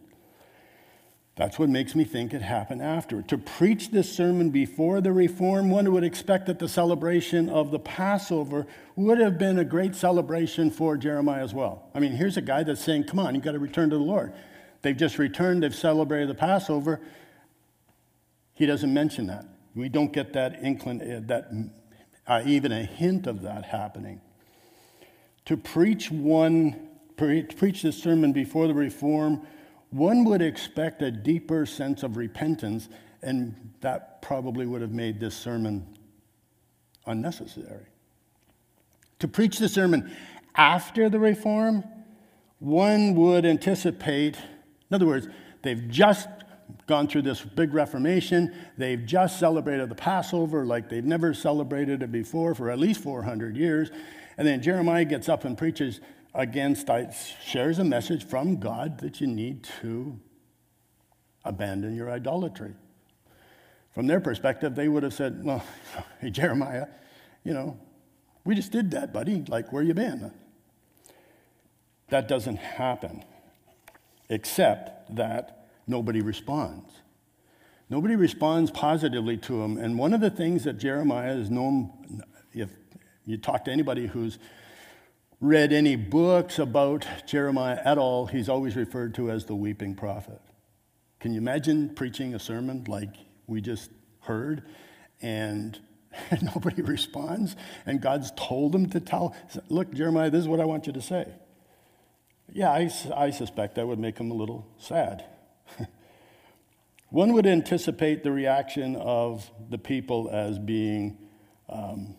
That's 1.38 1.57
what 1.57 1.68
makes 1.68 1.95
me 1.95 2.02
think 2.02 2.35
it 2.35 2.42
happened 2.42 2.83
after. 2.83 3.23
To 3.23 3.38
preach 3.38 3.92
this 3.92 4.12
sermon 4.12 4.50
before 4.50 5.00
the 5.00 5.12
reform, 5.12 5.71
one 5.71 5.92
would 5.92 6.02
expect 6.02 6.47
that 6.47 6.59
the 6.59 6.68
celebration 6.68 7.49
of 7.49 7.71
the 7.71 7.78
Passover 7.78 8.66
would 8.97 9.18
have 9.18 9.38
been 9.38 9.57
a 9.57 9.64
great 9.64 9.95
celebration 9.95 10.68
for 10.68 10.97
Jeremiah 10.97 11.45
as 11.45 11.54
well. 11.54 11.90
I 11.95 12.00
mean, 12.00 12.11
here's 12.11 12.37
a 12.37 12.42
guy 12.42 12.64
that's 12.64 12.83
saying, 12.83 13.04
Come 13.04 13.21
on, 13.21 13.37
you've 13.37 13.45
got 13.45 13.52
to 13.52 13.61
return 13.61 13.88
to 13.90 13.97
the 13.97 14.02
Lord. 14.02 14.33
They've 14.83 14.97
just 14.97 15.16
returned, 15.16 15.62
they've 15.62 15.73
celebrated 15.73 16.28
the 16.28 16.35
Passover. 16.35 17.00
He 18.54 18.66
doesn't 18.66 18.92
mention 18.92 19.28
that. 19.28 19.47
We 19.76 19.88
don't 19.88 20.12
get 20.12 20.33
that 20.33 20.61
inclin, 20.61 21.00
uh, 21.00 21.21
that 21.28 21.52
uh, 22.26 22.42
even 22.47 22.73
a 22.73 22.83
hint 22.83 23.28
of 23.28 23.42
that 23.42 23.64
happening. 23.64 24.21
To 25.45 25.57
preach 25.57 26.11
one, 26.11 26.88
pre- 27.16 27.45
preach 27.45 27.83
this 27.83 27.97
sermon 27.97 28.33
before 28.33 28.66
the 28.66 28.75
reform 28.75 29.47
one 29.90 30.25
would 30.25 30.42
expect 30.42 31.02
a 31.02 31.11
deeper 31.11 31.64
sense 31.66 32.02
of 32.02 32.16
repentance, 32.16 32.88
and 33.23 33.73
that 33.80 34.23
probably 34.23 34.66
would 34.66 34.83
have 34.83 34.92
made 34.92 35.18
this 35.18 35.35
sermon 35.35 35.87
unnecessary. 37.07 37.87
To 39.21 39.28
preach 39.28 39.59
the 39.59 39.68
sermon 39.68 40.14
after 40.54 41.09
the 41.09 41.18
reform, 41.18 41.85
one 42.59 43.14
would 43.14 43.47
anticipate, 43.47 44.37
in 44.37 44.95
other 44.95 45.07
words, 45.07 45.28
they've 45.62 45.88
just 45.88 46.28
gone 46.87 47.09
through 47.09 47.23
this 47.23 47.42
big 47.42 47.73
reformation, 47.73 48.54
they've 48.76 49.04
just 49.07 49.38
celebrated 49.38 49.88
the 49.88 49.95
Passover 49.95 50.66
like 50.66 50.88
they've 50.88 51.04
never 51.04 51.33
celebrated 51.33 52.02
it 52.02 52.12
before 52.12 52.54
for 52.54 52.71
at 52.71 52.78
least 52.78 53.00
400 53.02 53.57
years, 53.57 53.90
and 54.37 54.47
then 54.47 54.62
Jeremiah 54.62 55.04
gets 55.04 55.28
up 55.28 55.45
and 55.45 55.57
preaches 55.57 56.00
against, 56.35 56.89
shares 57.45 57.79
a 57.79 57.85
message 57.85 58.25
from 58.25 58.59
God 58.59 59.01
that 59.01 59.21
you 59.21 59.27
need 59.27 59.65
to 59.81 60.19
abandon 61.45 61.97
your 61.97 62.11
idolatry. 62.11 62.75
From 63.95 64.07
their 64.07 64.21
perspective, 64.21 64.75
they 64.75 64.89
would 64.89 65.03
have 65.03 65.15
said, 65.15 65.45
Well, 65.45 65.65
hey, 66.21 66.31
Jeremiah, 66.31 66.87
you 67.45 67.53
know, 67.53 67.79
we 68.45 68.55
just 68.55 68.73
did 68.73 68.91
that, 68.93 69.13
buddy. 69.13 69.45
Like, 69.49 69.73
where 69.73 69.83
you 69.83 69.95
been? 69.95 70.33
That 72.11 72.29
doesn't 72.29 72.57
happen, 72.57 73.25
except 74.29 75.15
that 75.17 75.69
nobody 75.87 76.21
responds. 76.21 76.93
Nobody 77.91 78.17
responds 78.17 78.71
positively 78.71 79.37
to 79.39 79.63
him. 79.63 79.79
And 79.79 79.99
one 79.99 80.13
of 80.13 80.21
the 80.21 80.31
things 80.31 80.65
that 80.65 80.79
Jeremiah 80.79 81.35
is 81.35 81.51
known, 81.51 82.23
if 82.53 82.71
you 83.25 83.39
talk 83.39 83.65
to 83.65 83.71
anybody 83.71 84.07
who's 84.07 84.39
read 85.40 85.73
any 85.73 85.97
books 85.97 86.59
about 86.59 87.07
Jeremiah 87.26 87.78
at 87.85 87.99
all, 87.99 88.26
he's 88.26 88.49
always 88.49 88.75
referred 88.76 89.14
to 89.14 89.30
as 89.30 89.45
the 89.45 89.54
weeping 89.54 89.95
prophet. 89.95 90.40
Can 91.21 91.33
you 91.33 91.38
imagine 91.38 91.95
preaching 91.95 92.35
a 92.35 92.38
sermon 92.38 92.85
like 92.88 93.14
we 93.47 93.61
just 93.61 93.90
heard 94.21 94.62
and 95.23 95.78
nobody 96.42 96.83
responds 96.83 97.54
and 97.87 98.00
God's 98.00 98.33
told 98.37 98.75
him 98.75 98.90
to 98.90 99.00
tell, 99.00 99.35
look, 99.68 99.92
Jeremiah, 99.92 100.30
this 100.30 100.40
is 100.40 100.49
what 100.49 100.61
I 100.61 100.64
want 100.64 100.87
you 100.87 100.92
to 100.92 101.02
say? 101.02 101.33
Yeah, 102.52 102.71
I, 102.71 102.90
I 103.14 103.30
suspect 103.30 103.75
that 103.76 103.87
would 103.87 103.99
make 103.99 104.18
him 104.18 104.30
a 104.30 104.35
little 104.35 104.66
sad. 104.78 105.25
One 107.11 107.33
would 107.35 107.47
anticipate 107.47 108.23
the 108.23 108.33
reaction 108.33 108.97
of 108.97 109.50
the 109.71 109.78
people 109.78 110.30
as 110.33 110.59
being, 110.59 111.18
um, 111.68 112.16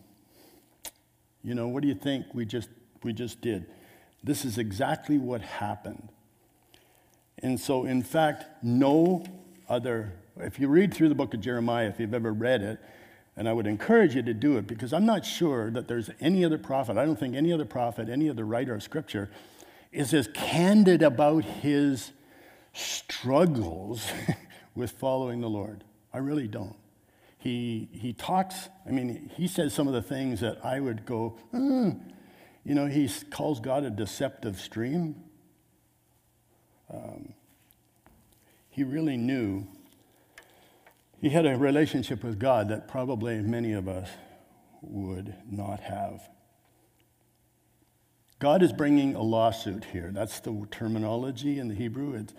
you 1.43 1.55
know, 1.55 1.67
what 1.67 1.81
do 1.81 1.88
you 1.88 1.95
think? 1.95 2.25
We 2.33 2.45
just 2.45 2.69
we 3.03 3.13
just 3.13 3.41
did. 3.41 3.65
This 4.24 4.46
is 4.46 4.58
exactly 4.58 5.18
what 5.18 5.41
happened. 5.41 6.10
And 7.41 7.60
so, 7.60 7.86
in 7.86 8.03
fact, 8.03 8.46
no 8.63 9.24
other, 9.70 10.13
if 10.38 10.60
you 10.60 10.68
read 10.68 10.94
through 10.94 11.10
the 11.10 11.15
book 11.15 11.34
of 11.34 11.41
Jeremiah, 11.41 11.88
if 11.88 12.00
you've 12.00 12.13
ever 12.13 12.34
read 12.34 12.62
it, 12.62 12.79
and 13.38 13.48
I 13.48 13.53
would 13.53 13.68
encourage 13.68 14.15
you 14.15 14.22
to 14.24 14.34
do 14.34 14.58
it 14.58 14.68
because 14.68 14.91
I'm 14.91 15.06
not 15.06 15.25
sure 15.25 15.72
that 15.72 15.88
there's 15.88 16.10
any 16.20 16.44
other 16.44 16.58
prophet, 16.58 16.98
I 16.98 17.06
don't 17.06 17.18
think 17.18 17.36
any 17.36 17.53
other 17.53 17.65
prophet, 17.65 18.10
any 18.10 18.29
other 18.29 18.44
writer 18.44 18.74
of 18.74 18.84
scripture 18.84 19.29
is 19.91 20.13
as 20.13 20.27
candid 20.34 21.01
about 21.01 21.46
his 21.46 22.12
struggles 22.74 24.12
with 24.75 24.91
following 24.91 25.39
the 25.41 25.50
Lord. 25.50 25.84
I 26.13 26.18
really 26.18 26.48
don't. 26.48 26.75
He, 27.38 27.88
he 27.94 28.12
talks, 28.12 28.68
I 28.86 28.91
mean, 28.91 29.32
he 29.36 29.48
says 29.48 29.74
some 29.74 29.88
of 29.88 29.94
the 29.94 30.01
things 30.01 30.41
that 30.41 30.63
I 30.63 30.82
would 30.82 31.06
go, 31.06 31.38
mm, 31.53 31.98
you 32.69 32.75
know, 32.75 32.85
he 32.85 33.09
calls 33.31 33.59
God 33.59 33.83
a 33.83 33.89
deceptive 33.89 34.59
stream. 34.59 35.15
Um, 36.93 37.33
he 38.69 38.83
really 38.83 39.17
knew 39.17 39.65
he 41.19 41.29
had 41.29 41.47
a 41.47 41.57
relationship 41.57 42.23
with 42.23 42.38
God 42.38 42.69
that 42.69 42.88
probably 42.88 43.41
many 43.41 43.73
of 43.73 43.88
us 43.88 44.07
would 44.83 45.33
not 45.49 45.79
have. 45.79 46.29
God 48.38 48.61
is 48.61 48.71
bringing 48.71 49.15
a 49.15 49.23
lawsuit 49.23 49.85
here. 49.85 50.11
That's 50.13 50.39
the 50.39 50.67
terminology 50.69 51.57
in 51.57 51.69
the 51.69 51.75
Hebrew. 51.75 52.13
It's 52.13 52.35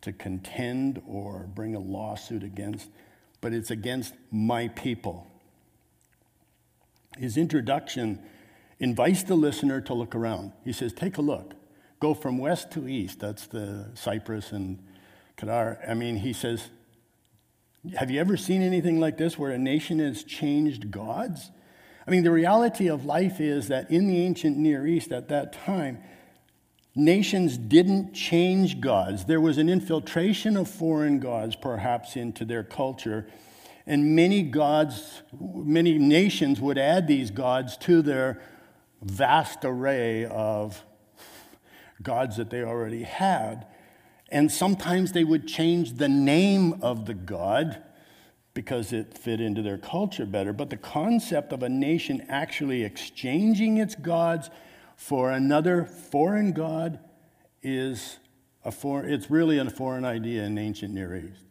to 0.00 0.12
contend 0.12 1.00
or 1.06 1.48
bring 1.54 1.76
a 1.76 1.80
lawsuit 1.80 2.42
against, 2.42 2.88
but 3.40 3.52
it's 3.52 3.70
against 3.70 4.14
my 4.32 4.66
people. 4.66 5.28
His 7.16 7.36
introduction 7.36 8.20
invites 8.80 9.22
the 9.24 9.34
listener 9.34 9.80
to 9.82 9.94
look 9.94 10.14
around. 10.14 10.52
He 10.64 10.72
says, 10.72 10.92
Take 10.92 11.18
a 11.18 11.22
look. 11.22 11.54
Go 12.00 12.14
from 12.14 12.38
west 12.38 12.70
to 12.72 12.88
east. 12.88 13.20
That's 13.20 13.46
the 13.46 13.90
Cyprus 13.94 14.52
and 14.52 14.78
Kedar. 15.36 15.78
I 15.86 15.94
mean, 15.94 16.16
he 16.16 16.32
says, 16.32 16.68
Have 17.96 18.10
you 18.10 18.20
ever 18.20 18.36
seen 18.36 18.62
anything 18.62 19.00
like 19.00 19.16
this 19.16 19.38
where 19.38 19.50
a 19.50 19.58
nation 19.58 19.98
has 19.98 20.22
changed 20.22 20.90
gods? 20.90 21.50
I 22.06 22.10
mean, 22.10 22.22
the 22.22 22.30
reality 22.30 22.88
of 22.88 23.04
life 23.04 23.40
is 23.40 23.68
that 23.68 23.90
in 23.90 24.06
the 24.06 24.18
ancient 24.18 24.56
Near 24.56 24.86
East 24.86 25.12
at 25.12 25.28
that 25.28 25.52
time, 25.52 25.98
nations 26.94 27.58
didn't 27.58 28.14
change 28.14 28.80
gods. 28.80 29.26
There 29.26 29.40
was 29.40 29.58
an 29.58 29.68
infiltration 29.68 30.56
of 30.56 30.70
foreign 30.70 31.20
gods, 31.20 31.54
perhaps, 31.54 32.16
into 32.16 32.44
their 32.44 32.64
culture. 32.64 33.28
And 33.86 34.16
many 34.16 34.42
gods, 34.42 35.22
many 35.38 35.98
nations 35.98 36.60
would 36.60 36.78
add 36.78 37.08
these 37.08 37.30
gods 37.30 37.76
to 37.78 38.00
their 38.00 38.40
vast 39.02 39.60
array 39.64 40.24
of 40.24 40.84
gods 42.02 42.36
that 42.36 42.50
they 42.50 42.62
already 42.62 43.02
had. 43.02 43.66
And 44.30 44.52
sometimes 44.52 45.12
they 45.12 45.24
would 45.24 45.46
change 45.46 45.94
the 45.94 46.08
name 46.08 46.80
of 46.82 47.06
the 47.06 47.14
god 47.14 47.82
because 48.54 48.92
it 48.92 49.16
fit 49.16 49.40
into 49.40 49.62
their 49.62 49.78
culture 49.78 50.26
better. 50.26 50.52
But 50.52 50.70
the 50.70 50.76
concept 50.76 51.52
of 51.52 51.62
a 51.62 51.68
nation 51.68 52.26
actually 52.28 52.82
exchanging 52.82 53.78
its 53.78 53.94
gods 53.94 54.50
for 54.96 55.30
another 55.30 55.84
foreign 55.84 56.52
god 56.52 56.98
is 57.62 58.18
a 58.64 58.72
foreign, 58.72 59.12
it's 59.12 59.30
really 59.30 59.58
a 59.58 59.70
foreign 59.70 60.04
idea 60.04 60.42
in 60.42 60.58
ancient 60.58 60.92
Near 60.92 61.16
East. 61.16 61.44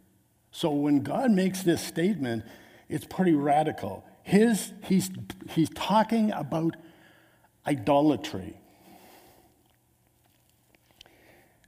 So 0.51 0.71
when 0.71 1.01
God 1.01 1.31
makes 1.31 1.63
this 1.63 1.81
statement, 1.81 2.43
it's 2.89 3.05
pretty 3.05 3.33
radical. 3.33 4.05
His, 4.23 4.73
he's, 4.83 5.09
he's 5.51 5.69
talking 5.69 6.31
about 6.31 6.75
idolatry. 7.67 8.55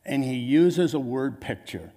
And 0.06 0.24
he 0.24 0.36
uses 0.36 0.94
a 0.94 1.00
word 1.00 1.40
picture. 1.42 1.92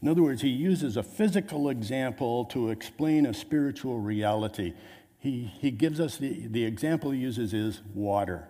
In 0.00 0.08
other 0.08 0.22
words, 0.22 0.42
he 0.42 0.48
uses 0.48 0.96
a 0.96 1.02
physical 1.02 1.68
example 1.68 2.44
to 2.46 2.70
explain 2.70 3.26
a 3.26 3.34
spiritual 3.34 3.98
reality. 3.98 4.72
He, 5.18 5.50
he 5.60 5.70
gives 5.70 6.00
us 6.00 6.16
the, 6.16 6.46
the 6.46 6.64
example 6.64 7.10
he 7.10 7.18
uses 7.18 7.52
is 7.52 7.82
water. 7.92 8.48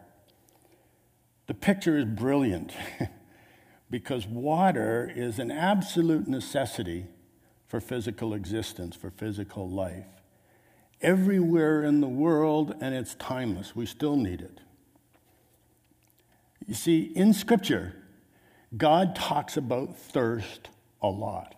The 1.46 1.54
picture 1.54 1.96
is 1.96 2.04
brilliant 2.04 2.72
because 3.90 4.26
water 4.26 5.10
is 5.14 5.38
an 5.38 5.50
absolute 5.50 6.28
necessity 6.28 7.06
for 7.66 7.80
physical 7.80 8.34
existence, 8.34 8.96
for 8.96 9.10
physical 9.10 9.68
life. 9.68 10.06
Everywhere 11.02 11.82
in 11.82 12.00
the 12.00 12.08
world, 12.08 12.74
and 12.80 12.94
it's 12.94 13.14
timeless. 13.14 13.76
We 13.76 13.86
still 13.86 14.16
need 14.16 14.40
it. 14.40 14.60
You 16.66 16.74
see, 16.74 17.02
in 17.02 17.32
Scripture, 17.32 17.94
God 18.76 19.14
talks 19.14 19.56
about 19.56 19.96
thirst 19.96 20.68
a 21.00 21.08
lot. 21.08 21.54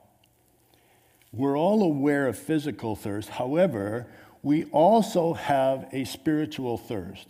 We're 1.32 1.58
all 1.58 1.82
aware 1.82 2.26
of 2.26 2.38
physical 2.38 2.96
thirst. 2.96 3.28
However, 3.30 4.06
we 4.42 4.64
also 4.66 5.34
have 5.34 5.88
a 5.92 6.04
spiritual 6.04 6.78
thirst 6.78 7.28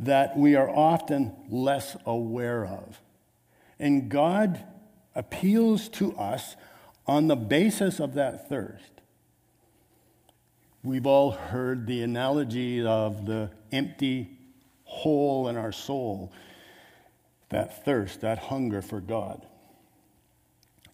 that 0.00 0.36
we 0.36 0.56
are 0.56 0.68
often 0.68 1.32
less 1.48 1.96
aware 2.04 2.66
of. 2.66 3.00
And 3.78 4.08
God 4.08 4.64
appeals 5.14 5.88
to 5.90 6.16
us 6.16 6.56
on 7.06 7.28
the 7.28 7.36
basis 7.36 8.00
of 8.00 8.14
that 8.14 8.48
thirst. 8.48 8.93
We've 10.84 11.06
all 11.06 11.30
heard 11.30 11.86
the 11.86 12.02
analogy 12.02 12.84
of 12.84 13.24
the 13.24 13.50
empty 13.72 14.28
hole 14.84 15.48
in 15.48 15.56
our 15.56 15.72
soul, 15.72 16.30
that 17.48 17.86
thirst, 17.86 18.20
that 18.20 18.38
hunger 18.38 18.82
for 18.82 19.00
God. 19.00 19.46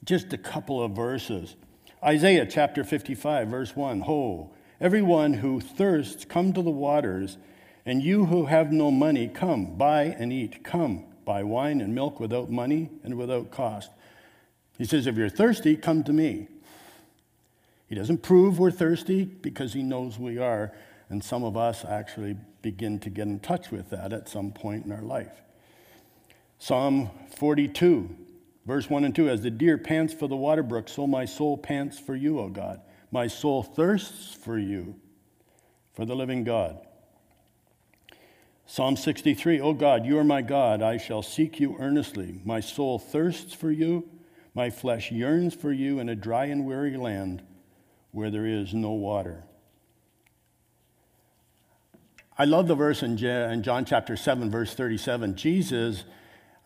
Just 0.04 0.32
a 0.32 0.38
couple 0.38 0.80
of 0.80 0.92
verses. 0.92 1.56
Isaiah 2.04 2.46
chapter 2.46 2.84
55, 2.84 3.48
verse 3.48 3.74
1 3.74 4.02
Ho, 4.02 4.52
everyone 4.80 5.34
who 5.34 5.60
thirsts, 5.60 6.24
come 6.24 6.52
to 6.52 6.62
the 6.62 6.70
waters, 6.70 7.36
and 7.84 8.00
you 8.00 8.26
who 8.26 8.46
have 8.46 8.70
no 8.70 8.92
money, 8.92 9.26
come, 9.26 9.76
buy 9.76 10.04
and 10.04 10.32
eat. 10.32 10.62
Come, 10.62 11.04
buy 11.24 11.42
wine 11.42 11.80
and 11.80 11.96
milk 11.96 12.20
without 12.20 12.48
money 12.48 12.90
and 13.02 13.18
without 13.18 13.50
cost. 13.50 13.90
He 14.78 14.84
says, 14.84 15.08
If 15.08 15.16
you're 15.16 15.28
thirsty, 15.28 15.76
come 15.76 16.04
to 16.04 16.12
me. 16.12 16.46
He 17.90 17.96
doesn't 17.96 18.22
prove 18.22 18.60
we're 18.60 18.70
thirsty 18.70 19.24
because 19.24 19.72
he 19.72 19.82
knows 19.82 20.16
we 20.16 20.38
are, 20.38 20.72
and 21.08 21.22
some 21.22 21.42
of 21.42 21.56
us 21.56 21.84
actually 21.84 22.36
begin 22.62 23.00
to 23.00 23.10
get 23.10 23.26
in 23.26 23.40
touch 23.40 23.72
with 23.72 23.90
that 23.90 24.12
at 24.12 24.28
some 24.28 24.52
point 24.52 24.86
in 24.86 24.92
our 24.92 25.02
life. 25.02 25.42
Psalm 26.60 27.10
42, 27.36 28.16
verse 28.64 28.88
1 28.88 29.04
and 29.04 29.12
2 29.12 29.28
As 29.28 29.42
the 29.42 29.50
deer 29.50 29.76
pants 29.76 30.14
for 30.14 30.28
the 30.28 30.36
water 30.36 30.62
brook, 30.62 30.88
so 30.88 31.04
my 31.04 31.24
soul 31.24 31.58
pants 31.58 31.98
for 31.98 32.14
you, 32.14 32.38
O 32.38 32.48
God. 32.48 32.80
My 33.10 33.26
soul 33.26 33.64
thirsts 33.64 34.34
for 34.34 34.56
you, 34.56 34.94
for 35.92 36.04
the 36.04 36.14
living 36.14 36.44
God. 36.44 36.78
Psalm 38.66 38.96
63 38.96 39.60
O 39.60 39.72
God, 39.72 40.06
you 40.06 40.16
are 40.16 40.22
my 40.22 40.42
God. 40.42 40.80
I 40.80 40.96
shall 40.96 41.22
seek 41.22 41.58
you 41.58 41.76
earnestly. 41.80 42.40
My 42.44 42.60
soul 42.60 43.00
thirsts 43.00 43.52
for 43.52 43.72
you. 43.72 44.08
My 44.54 44.70
flesh 44.70 45.10
yearns 45.10 45.56
for 45.56 45.72
you 45.72 45.98
in 45.98 46.08
a 46.08 46.14
dry 46.14 46.44
and 46.44 46.64
weary 46.64 46.96
land 46.96 47.42
where 48.12 48.30
there 48.30 48.46
is 48.46 48.74
no 48.74 48.90
water. 48.90 49.44
I 52.40 52.44
love 52.44 52.68
the 52.68 52.74
verse 52.74 53.02
in 53.02 53.18
John 53.18 53.84
chapter 53.84 54.16
7, 54.16 54.50
verse 54.50 54.72
37. 54.72 55.36
Jesus, 55.36 56.04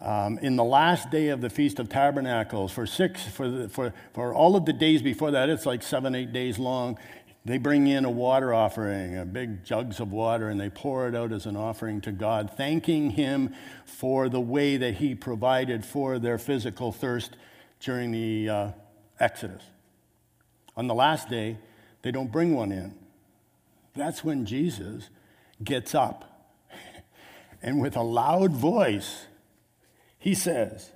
um, 0.00 0.38
in 0.38 0.54
the 0.54 0.62
last 0.62 1.10
day 1.10 1.28
of 1.28 1.40
the 1.40 1.50
Feast 1.50 1.80
of 1.80 1.88
Tabernacles, 1.88 2.70
for 2.70 2.86
six, 2.86 3.26
for, 3.26 3.48
the, 3.48 3.68
for, 3.68 3.92
for 4.12 4.32
all 4.32 4.54
of 4.54 4.66
the 4.66 4.72
days 4.72 5.02
before 5.02 5.32
that, 5.32 5.48
it's 5.48 5.66
like 5.66 5.82
seven, 5.82 6.14
eight 6.14 6.32
days 6.32 6.60
long, 6.60 6.96
they 7.44 7.58
bring 7.58 7.88
in 7.88 8.04
a 8.04 8.10
water 8.10 8.54
offering, 8.54 9.18
a 9.18 9.24
big 9.24 9.64
jugs 9.64 9.98
of 9.98 10.12
water, 10.12 10.48
and 10.48 10.60
they 10.60 10.70
pour 10.70 11.08
it 11.08 11.14
out 11.16 11.32
as 11.32 11.44
an 11.44 11.56
offering 11.56 12.00
to 12.02 12.12
God, 12.12 12.52
thanking 12.56 13.10
Him 13.10 13.52
for 13.84 14.28
the 14.28 14.40
way 14.40 14.76
that 14.76 14.94
He 14.94 15.14
provided 15.14 15.84
for 15.84 16.18
their 16.18 16.38
physical 16.38 16.92
thirst 16.92 17.36
during 17.80 18.12
the 18.12 18.48
uh, 18.48 18.70
Exodus. 19.18 19.62
On 20.76 20.86
the 20.86 20.94
last 20.94 21.28
day, 21.28 21.58
they 22.02 22.10
don't 22.10 22.32
bring 22.32 22.54
one 22.54 22.72
in. 22.72 22.94
That's 23.94 24.24
when 24.24 24.44
Jesus 24.44 25.08
gets 25.62 25.94
up 25.94 26.50
and 27.62 27.80
with 27.80 27.96
a 27.96 28.02
loud 28.02 28.52
voice, 28.52 29.26
he 30.18 30.34
says, 30.34 30.90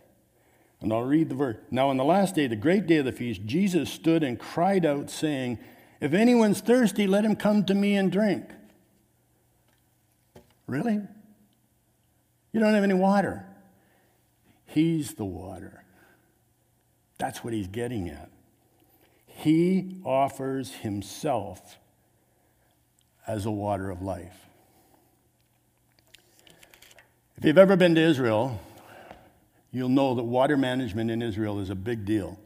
and 0.80 0.92
I'll 0.92 1.02
read 1.02 1.28
the 1.28 1.34
verse. 1.34 1.56
Now, 1.70 1.88
on 1.88 1.96
the 1.96 2.04
last 2.04 2.34
day, 2.34 2.46
the 2.46 2.56
great 2.56 2.86
day 2.86 2.96
of 2.96 3.04
the 3.04 3.12
feast, 3.12 3.42
Jesus 3.44 3.90
stood 3.90 4.22
and 4.22 4.38
cried 4.38 4.86
out, 4.86 5.10
saying, 5.10 5.58
if 6.00 6.12
anyone's 6.12 6.60
thirsty, 6.60 7.06
let 7.06 7.24
him 7.24 7.34
come 7.34 7.64
to 7.64 7.74
me 7.74 7.96
and 7.96 8.12
drink. 8.12 8.44
Really? 10.66 11.00
You 12.52 12.60
don't 12.60 12.74
have 12.74 12.84
any 12.84 12.94
water. 12.94 13.44
He's 14.66 15.14
the 15.14 15.24
water. 15.24 15.84
That's 17.18 17.42
what 17.42 17.52
he's 17.52 17.66
getting 17.66 18.08
at. 18.08 18.30
He 19.38 20.00
offers 20.04 20.72
himself 20.72 21.78
as 23.26 23.46
a 23.46 23.50
water 23.50 23.90
of 23.90 24.02
life. 24.02 24.36
If 27.36 27.44
you've 27.44 27.58
ever 27.58 27.76
been 27.76 27.94
to 27.94 28.00
Israel, 28.00 28.60
you'll 29.70 29.88
know 29.88 30.14
that 30.14 30.24
water 30.24 30.56
management 30.56 31.10
in 31.10 31.22
Israel 31.22 31.60
is 31.60 31.70
a 31.70 31.74
big 31.74 32.04
deal. 32.04 32.38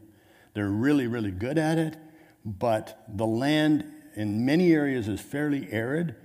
They're 0.53 0.69
really, 0.69 1.07
really 1.07 1.31
good 1.31 1.57
at 1.57 1.77
it 1.77 1.97
but 2.45 3.03
the 3.07 3.25
land 3.25 3.85
in 4.15 4.45
many 4.45 4.73
areas 4.73 5.07
is 5.07 5.21
fairly 5.21 5.71
arid, 5.71 6.15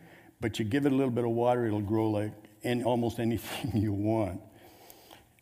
but 0.41 0.59
you 0.59 0.65
give 0.65 0.87
it 0.87 0.93
a 0.93 0.95
little 0.95 1.13
bit 1.13 1.25
of 1.25 1.31
water, 1.31 1.67
it'll 1.67 1.81
grow 1.81 2.11
like 2.11 2.33
in 2.63 2.83
almost 2.83 3.19
anything 3.19 3.81
you 3.81 3.93
want. 3.93 4.41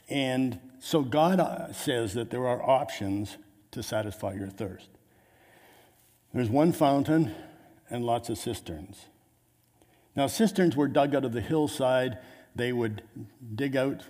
And 0.09 0.61
so 0.79 1.03
God 1.03 1.41
uh, 1.41 1.73
says 1.73 2.15
that 2.15 2.31
there 2.31 2.47
are 2.47 2.63
options 2.63 3.37
to 3.73 3.83
satisfy 3.83 4.35
your 4.35 4.49
thirst. 4.49 4.89
There's 6.37 6.51
one 6.51 6.73
fountain 6.73 7.35
and 7.89 8.05
lots 8.05 8.29
of 8.29 8.37
cisterns. 8.37 9.07
Now, 10.15 10.27
cisterns 10.27 10.77
were 10.77 10.87
dug 10.87 11.15
out 11.15 11.25
of 11.25 11.33
the 11.33 11.41
hillside. 11.41 12.19
They 12.55 12.75
would 12.75 13.01
dig 13.55 13.75
out 13.75 14.03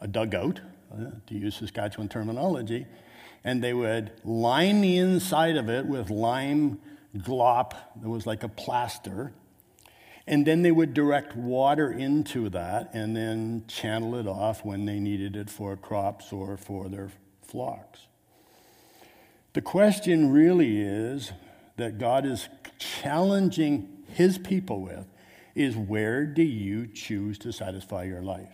a 0.00 0.06
dugout, 0.06 0.60
uh, 0.94 1.10
to 1.26 1.34
use 1.34 1.56
Saskatchewan 1.56 2.08
terminology, 2.08 2.86
and 3.42 3.64
they 3.64 3.74
would 3.74 4.12
line 4.22 4.80
the 4.80 4.96
inside 4.96 5.56
of 5.56 5.68
it 5.68 5.84
with 5.86 6.08
lime 6.08 6.80
glop 7.16 7.72
that 8.00 8.08
was 8.08 8.28
like 8.28 8.44
a 8.44 8.48
plaster. 8.48 9.32
And 10.24 10.46
then 10.46 10.62
they 10.62 10.70
would 10.70 10.94
direct 10.94 11.34
water 11.34 11.90
into 11.90 12.48
that 12.50 12.90
and 12.94 13.16
then 13.16 13.64
channel 13.66 14.14
it 14.14 14.28
off 14.28 14.64
when 14.64 14.84
they 14.84 15.00
needed 15.00 15.34
it 15.34 15.50
for 15.50 15.76
crops 15.76 16.32
or 16.32 16.56
for 16.56 16.88
their 16.88 17.10
flocks. 17.44 18.06
The 19.54 19.62
question 19.62 20.30
really 20.30 20.80
is 20.80 21.32
that 21.76 21.98
God 21.98 22.26
is 22.26 22.48
challenging 22.78 24.04
his 24.08 24.38
people 24.38 24.80
with 24.82 25.06
is 25.54 25.76
where 25.76 26.26
do 26.26 26.42
you 26.42 26.86
choose 26.86 27.38
to 27.38 27.52
satisfy 27.52 28.04
your 28.04 28.22
life? 28.22 28.52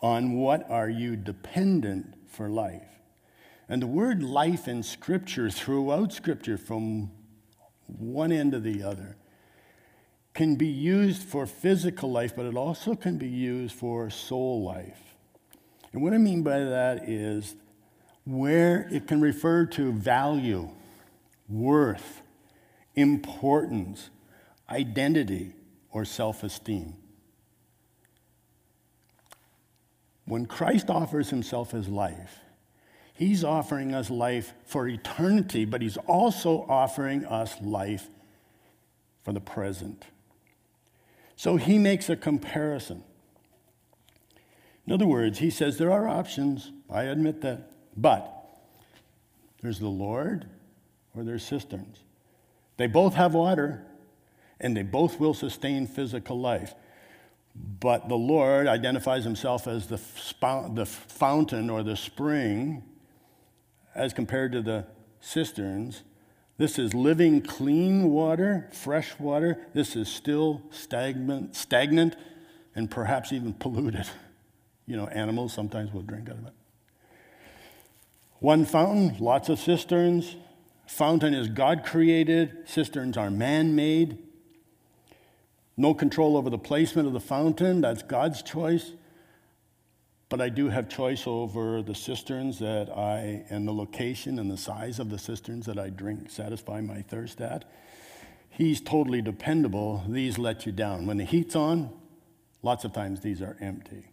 On 0.00 0.34
what 0.34 0.68
are 0.70 0.88
you 0.88 1.16
dependent 1.16 2.14
for 2.28 2.48
life? 2.48 2.86
And 3.68 3.82
the 3.82 3.86
word 3.86 4.22
life 4.22 4.66
in 4.66 4.82
Scripture, 4.82 5.50
throughout 5.50 6.12
Scripture, 6.12 6.58
from 6.58 7.10
one 7.86 8.32
end 8.32 8.52
to 8.52 8.60
the 8.60 8.82
other, 8.82 9.16
can 10.34 10.56
be 10.56 10.66
used 10.66 11.22
for 11.22 11.46
physical 11.46 12.10
life, 12.10 12.34
but 12.34 12.46
it 12.46 12.56
also 12.56 12.94
can 12.94 13.18
be 13.18 13.28
used 13.28 13.74
for 13.74 14.10
soul 14.10 14.62
life. 14.62 14.98
And 15.92 16.02
what 16.02 16.14
I 16.14 16.18
mean 16.18 16.42
by 16.42 16.60
that 16.60 17.08
is 17.08 17.56
where 18.24 18.88
it 18.92 19.06
can 19.08 19.20
refer 19.20 19.66
to 19.66 19.92
value, 19.92 20.70
worth, 21.50 22.22
importance, 22.94 24.10
identity, 24.70 25.54
or 25.90 26.04
self 26.04 26.42
esteem. 26.42 26.94
When 30.24 30.46
Christ 30.46 30.88
offers 30.88 31.30
himself 31.30 31.74
as 31.74 31.88
life, 31.88 32.38
He's 33.12 33.44
offering 33.44 33.94
us 33.94 34.08
life 34.08 34.54
for 34.64 34.88
eternity, 34.88 35.66
but 35.66 35.82
He's 35.82 35.98
also 35.98 36.64
offering 36.68 37.26
us 37.26 37.60
life 37.60 38.08
for 39.22 39.32
the 39.32 39.40
present. 39.40 40.04
So 41.36 41.56
He 41.56 41.78
makes 41.78 42.08
a 42.08 42.16
comparison. 42.16 43.02
In 44.86 44.92
other 44.92 45.06
words, 45.06 45.40
He 45.40 45.50
says 45.50 45.76
there 45.76 45.92
are 45.92 46.08
options, 46.08 46.72
I 46.88 47.02
admit 47.02 47.42
that, 47.42 47.70
but 47.94 48.32
there's 49.60 49.80
the 49.80 49.88
Lord 49.88 50.46
or 51.14 51.24
their 51.24 51.38
cisterns. 51.38 51.98
They 52.76 52.86
both 52.86 53.14
have 53.14 53.34
water 53.34 53.84
and 54.60 54.76
they 54.76 54.82
both 54.82 55.18
will 55.18 55.34
sustain 55.34 55.86
physical 55.86 56.38
life. 56.38 56.74
But 57.54 58.08
the 58.08 58.16
Lord 58.16 58.66
identifies 58.66 59.24
himself 59.24 59.66
as 59.66 59.88
the, 59.88 60.00
the 60.72 60.86
fountain 60.86 61.68
or 61.68 61.82
the 61.82 61.96
spring 61.96 62.84
as 63.94 64.12
compared 64.12 64.52
to 64.52 64.62
the 64.62 64.86
cisterns. 65.20 66.02
This 66.58 66.78
is 66.78 66.94
living 66.94 67.40
clean 67.40 68.10
water, 68.10 68.68
fresh 68.72 69.18
water. 69.18 69.58
This 69.74 69.96
is 69.96 70.08
still 70.08 70.62
stagnant, 70.70 71.56
stagnant 71.56 72.16
and 72.74 72.90
perhaps 72.90 73.32
even 73.32 73.52
polluted. 73.54 74.06
you 74.86 74.96
know, 74.96 75.06
animals 75.08 75.52
sometimes 75.52 75.92
will 75.92 76.02
drink 76.02 76.28
out 76.28 76.36
of 76.36 76.46
it. 76.46 76.52
One 78.38 78.64
fountain, 78.64 79.16
lots 79.18 79.48
of 79.48 79.58
cisterns. 79.58 80.36
Fountain 80.90 81.34
is 81.34 81.48
God 81.48 81.84
created, 81.84 82.64
cisterns 82.66 83.16
are 83.16 83.30
man 83.30 83.76
made. 83.76 84.18
No 85.76 85.94
control 85.94 86.36
over 86.36 86.50
the 86.50 86.58
placement 86.58 87.06
of 87.06 87.14
the 87.14 87.20
fountain, 87.20 87.80
that's 87.80 88.02
God's 88.02 88.42
choice. 88.42 88.90
But 90.28 90.40
I 90.40 90.48
do 90.48 90.68
have 90.68 90.88
choice 90.88 91.28
over 91.28 91.80
the 91.80 91.94
cisterns 91.94 92.58
that 92.58 92.90
I, 92.90 93.44
and 93.50 93.68
the 93.68 93.72
location 93.72 94.40
and 94.40 94.50
the 94.50 94.56
size 94.56 94.98
of 94.98 95.10
the 95.10 95.18
cisterns 95.18 95.64
that 95.66 95.78
I 95.78 95.90
drink, 95.90 96.28
satisfy 96.28 96.80
my 96.80 97.02
thirst 97.02 97.40
at. 97.40 97.70
He's 98.50 98.80
totally 98.80 99.22
dependable. 99.22 100.02
These 100.08 100.38
let 100.38 100.66
you 100.66 100.72
down. 100.72 101.06
When 101.06 101.18
the 101.18 101.24
heat's 101.24 101.54
on, 101.54 101.90
lots 102.62 102.84
of 102.84 102.92
times 102.92 103.20
these 103.20 103.40
are 103.40 103.56
empty. 103.60 104.10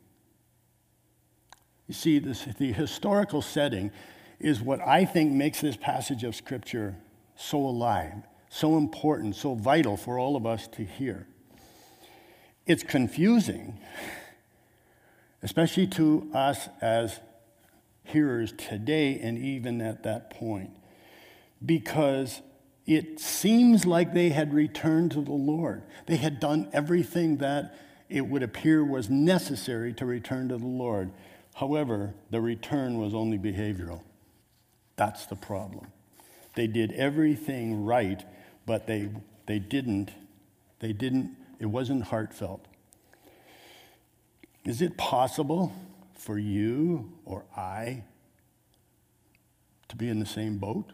You 1.88 1.96
see, 1.96 2.20
this, 2.20 2.46
the 2.60 2.72
historical 2.72 3.42
setting 3.42 3.92
is 4.40 4.62
what 4.62 4.80
I 4.86 5.06
think 5.06 5.32
makes 5.32 5.62
this 5.62 5.76
passage 5.76 6.24
of 6.24 6.36
Scripture 6.36 6.96
so 7.36 7.58
alive, 7.58 8.24
so 8.50 8.78
important, 8.78 9.36
so 9.36 9.56
vital 9.56 9.98
for 9.98 10.20
all 10.20 10.36
of 10.36 10.46
us 10.46 10.68
to 10.70 10.84
hear. 10.84 11.28
It's 12.66 12.84
confusing, 12.84 13.80
especially 15.42 15.88
to 15.88 16.30
us 16.34 16.68
as 16.82 17.20
hearers 18.04 18.54
today 18.54 19.20
and 19.20 19.38
even 19.38 19.82
at 19.82 20.04
that 20.04 20.30
point, 20.30 20.72
because 21.66 22.42
it 22.86 23.20
seems 23.20 23.86
like 23.86 24.14
they 24.14 24.30
had 24.30 24.54
returned 24.54 25.12
to 25.12 25.22
the 25.22 25.34
Lord. 25.34 25.84
They 26.06 26.18
had 26.18 26.40
done 26.40 26.70
everything 26.72 27.38
that 27.38 27.78
it 28.10 28.22
would 28.28 28.44
appear 28.44 28.84
was 28.84 29.10
necessary 29.10 29.94
to 29.94 30.06
return 30.06 30.50
to 30.50 30.58
the 30.58 30.66
Lord. 30.66 31.12
However, 31.56 32.14
the 32.30 32.40
return 32.40 32.98
was 32.98 33.14
only 33.14 33.38
behavioral. 33.38 34.02
That's 34.98 35.28
the 35.28 35.36
problem. 35.36 35.88
They 36.56 36.68
did 36.68 36.92
everything 36.94 37.86
right, 37.86 38.24
but 38.66 38.88
they, 38.88 39.10
they 39.46 39.60
didn't, 39.60 40.12
they 40.80 40.92
didn't, 40.92 41.38
it 41.60 41.68
wasn't 41.68 42.04
heartfelt. 42.04 42.66
Is 44.66 44.82
it 44.82 44.98
possible 44.98 45.72
for 46.16 46.38
you 46.38 47.14
or 47.26 47.46
I 47.56 48.04
to 49.88 49.96
be 49.96 50.10
in 50.10 50.20
the 50.20 50.26
same 50.26 50.58
boat? 50.58 50.92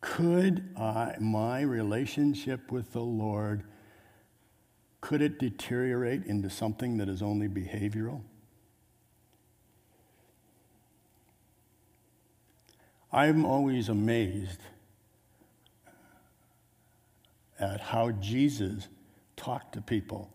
Could 0.00 0.76
I, 0.76 1.14
my 1.20 1.62
relationship 1.62 2.72
with 2.72 2.92
the 2.92 3.00
Lord, 3.00 3.62
could 5.00 5.22
it 5.22 5.38
deteriorate 5.38 6.26
into 6.26 6.50
something 6.50 6.98
that 6.98 7.08
is 7.08 7.22
only 7.22 7.48
behavioral? 7.48 8.22
I'm 13.12 13.44
always 13.44 13.88
amazed 13.88 14.60
at 17.60 17.80
how 17.80 18.10
Jesus 18.10 18.88
talked 19.36 19.74
to 19.74 19.82
people. 19.82 20.30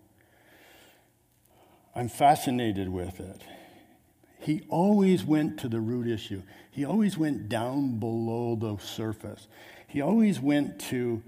I'm 1.95 2.09
fascinated 2.09 2.89
with 2.89 3.19
it. 3.19 3.41
He 4.39 4.61
always 4.69 5.25
went 5.25 5.59
to 5.61 5.67
the 5.67 5.79
root 5.79 6.07
issue. 6.07 6.43
He 6.69 6.85
always 6.85 7.17
went 7.17 7.49
down 7.49 7.97
below 7.97 8.55
the 8.55 8.77
surface. 8.77 9.47
He 9.87 10.01
always 10.01 10.39
went 10.39 10.79
to 10.91 11.23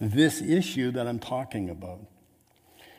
this 0.00 0.42
issue 0.42 0.90
that 0.90 1.06
I'm 1.06 1.20
talking 1.20 1.70
about. 1.70 2.00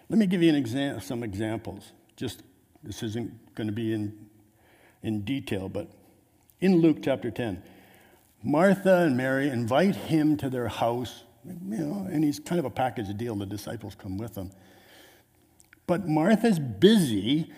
Let 0.07 0.17
me 0.19 0.25
give 0.25 0.41
you 0.41 0.53
exa- 0.53 1.01
some 1.03 1.23
examples. 1.23 1.91
Just 2.15 2.43
this 2.83 3.03
isn't 3.03 3.55
going 3.55 3.67
to 3.67 3.73
be 3.73 3.93
in, 3.93 4.27
in 5.03 5.21
detail, 5.21 5.67
but 5.67 5.91
in 6.61 6.77
Luke 6.77 6.97
chapter 7.01 7.29
10, 7.29 7.61
Martha 8.43 8.99
and 8.99 9.15
Mary 9.15 9.49
invite 9.49 9.95
him 9.95 10.35
to 10.37 10.49
their 10.49 10.67
house, 10.67 11.23
you 11.45 11.77
know, 11.77 12.07
and 12.11 12.23
he's 12.23 12.39
kind 12.39 12.59
of 12.59 12.65
a 12.65 12.71
package 12.71 13.15
deal. 13.17 13.35
The 13.35 13.45
disciples 13.45 13.95
come 13.95 14.17
with 14.17 14.35
him. 14.35 14.51
But 15.85 16.07
Martha's 16.07 16.57
busy 16.57 17.51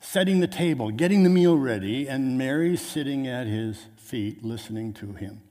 setting 0.00 0.40
the 0.40 0.46
table, 0.46 0.90
getting 0.90 1.24
the 1.24 1.30
meal 1.30 1.56
ready, 1.56 2.06
and 2.06 2.38
Mary's 2.38 2.80
sitting 2.80 3.26
at 3.26 3.46
his 3.46 3.86
feet 3.96 4.44
listening 4.44 4.92
to 4.94 5.12
him. 5.12 5.42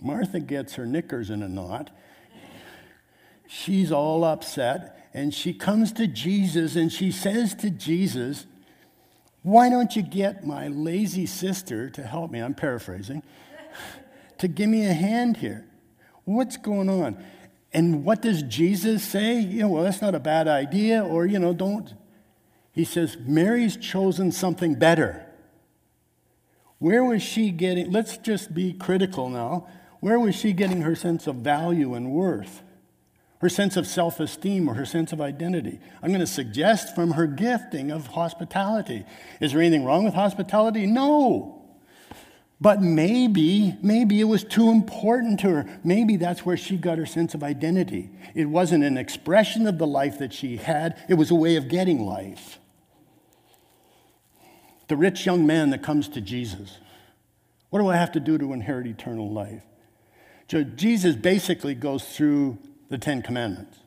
Martha 0.00 0.40
gets 0.40 0.74
her 0.74 0.86
knickers 0.86 1.30
in 1.30 1.42
a 1.42 1.48
knot. 1.48 1.90
She's 3.46 3.92
all 3.92 4.24
upset, 4.24 5.08
and 5.14 5.32
she 5.32 5.52
comes 5.52 5.92
to 5.92 6.06
Jesus 6.06 6.76
and 6.76 6.92
she 6.92 7.12
says 7.12 7.54
to 7.56 7.70
Jesus, 7.70 8.46
Why 9.42 9.70
don't 9.70 9.94
you 9.94 10.02
get 10.02 10.46
my 10.46 10.68
lazy 10.68 11.26
sister 11.26 11.88
to 11.90 12.02
help 12.02 12.30
me? 12.30 12.40
I'm 12.40 12.54
paraphrasing 12.54 13.22
to 14.38 14.48
give 14.48 14.68
me 14.68 14.86
a 14.86 14.92
hand 14.92 15.38
here. 15.38 15.66
What's 16.24 16.56
going 16.56 16.88
on? 16.88 17.22
And 17.72 18.04
what 18.04 18.22
does 18.22 18.42
Jesus 18.42 19.02
say? 19.02 19.38
You 19.38 19.62
know, 19.62 19.68
well, 19.68 19.84
that's 19.84 20.02
not 20.02 20.14
a 20.14 20.20
bad 20.20 20.48
idea, 20.48 21.04
or, 21.04 21.26
you 21.26 21.38
know, 21.38 21.52
don't. 21.52 21.92
He 22.72 22.84
says, 22.84 23.16
Mary's 23.18 23.76
chosen 23.76 24.32
something 24.32 24.74
better. 24.74 25.26
Where 26.78 27.04
was 27.04 27.22
she 27.22 27.50
getting, 27.50 27.90
let's 27.90 28.18
just 28.18 28.54
be 28.54 28.72
critical 28.72 29.28
now. 29.28 29.66
Where 30.00 30.20
was 30.20 30.34
she 30.34 30.52
getting 30.52 30.82
her 30.82 30.94
sense 30.94 31.26
of 31.26 31.36
value 31.36 31.94
and 31.94 32.10
worth? 32.12 32.62
Her 33.40 33.48
sense 33.48 33.76
of 33.76 33.86
self 33.86 34.20
esteem 34.20 34.68
or 34.68 34.74
her 34.74 34.86
sense 34.86 35.12
of 35.12 35.20
identity? 35.20 35.80
I'm 36.02 36.10
going 36.10 36.20
to 36.20 36.26
suggest 36.26 36.94
from 36.94 37.12
her 37.12 37.26
gifting 37.26 37.90
of 37.90 38.08
hospitality. 38.08 39.04
Is 39.40 39.52
there 39.52 39.60
anything 39.60 39.84
wrong 39.84 40.04
with 40.04 40.14
hospitality? 40.14 40.86
No. 40.86 41.55
But 42.60 42.80
maybe, 42.80 43.76
maybe 43.82 44.20
it 44.20 44.24
was 44.24 44.42
too 44.42 44.70
important 44.70 45.40
to 45.40 45.50
her. 45.50 45.80
Maybe 45.84 46.16
that's 46.16 46.46
where 46.46 46.56
she 46.56 46.76
got 46.76 46.96
her 46.96 47.04
sense 47.04 47.34
of 47.34 47.42
identity. 47.42 48.10
It 48.34 48.46
wasn't 48.46 48.82
an 48.82 48.96
expression 48.96 49.66
of 49.66 49.76
the 49.78 49.86
life 49.86 50.18
that 50.18 50.32
she 50.32 50.56
had, 50.56 50.98
it 51.08 51.14
was 51.14 51.30
a 51.30 51.34
way 51.34 51.56
of 51.56 51.68
getting 51.68 52.04
life. 52.06 52.58
The 54.88 54.96
rich 54.96 55.26
young 55.26 55.46
man 55.46 55.70
that 55.70 55.82
comes 55.82 56.08
to 56.10 56.20
Jesus. 56.20 56.78
What 57.70 57.80
do 57.80 57.88
I 57.88 57.96
have 57.96 58.12
to 58.12 58.20
do 58.20 58.38
to 58.38 58.52
inherit 58.52 58.86
eternal 58.86 59.30
life? 59.30 59.62
So 60.48 60.62
Jesus 60.62 61.16
basically 61.16 61.74
goes 61.74 62.04
through 62.04 62.58
the 62.88 62.96
Ten 62.96 63.20
Commandments. 63.20 63.78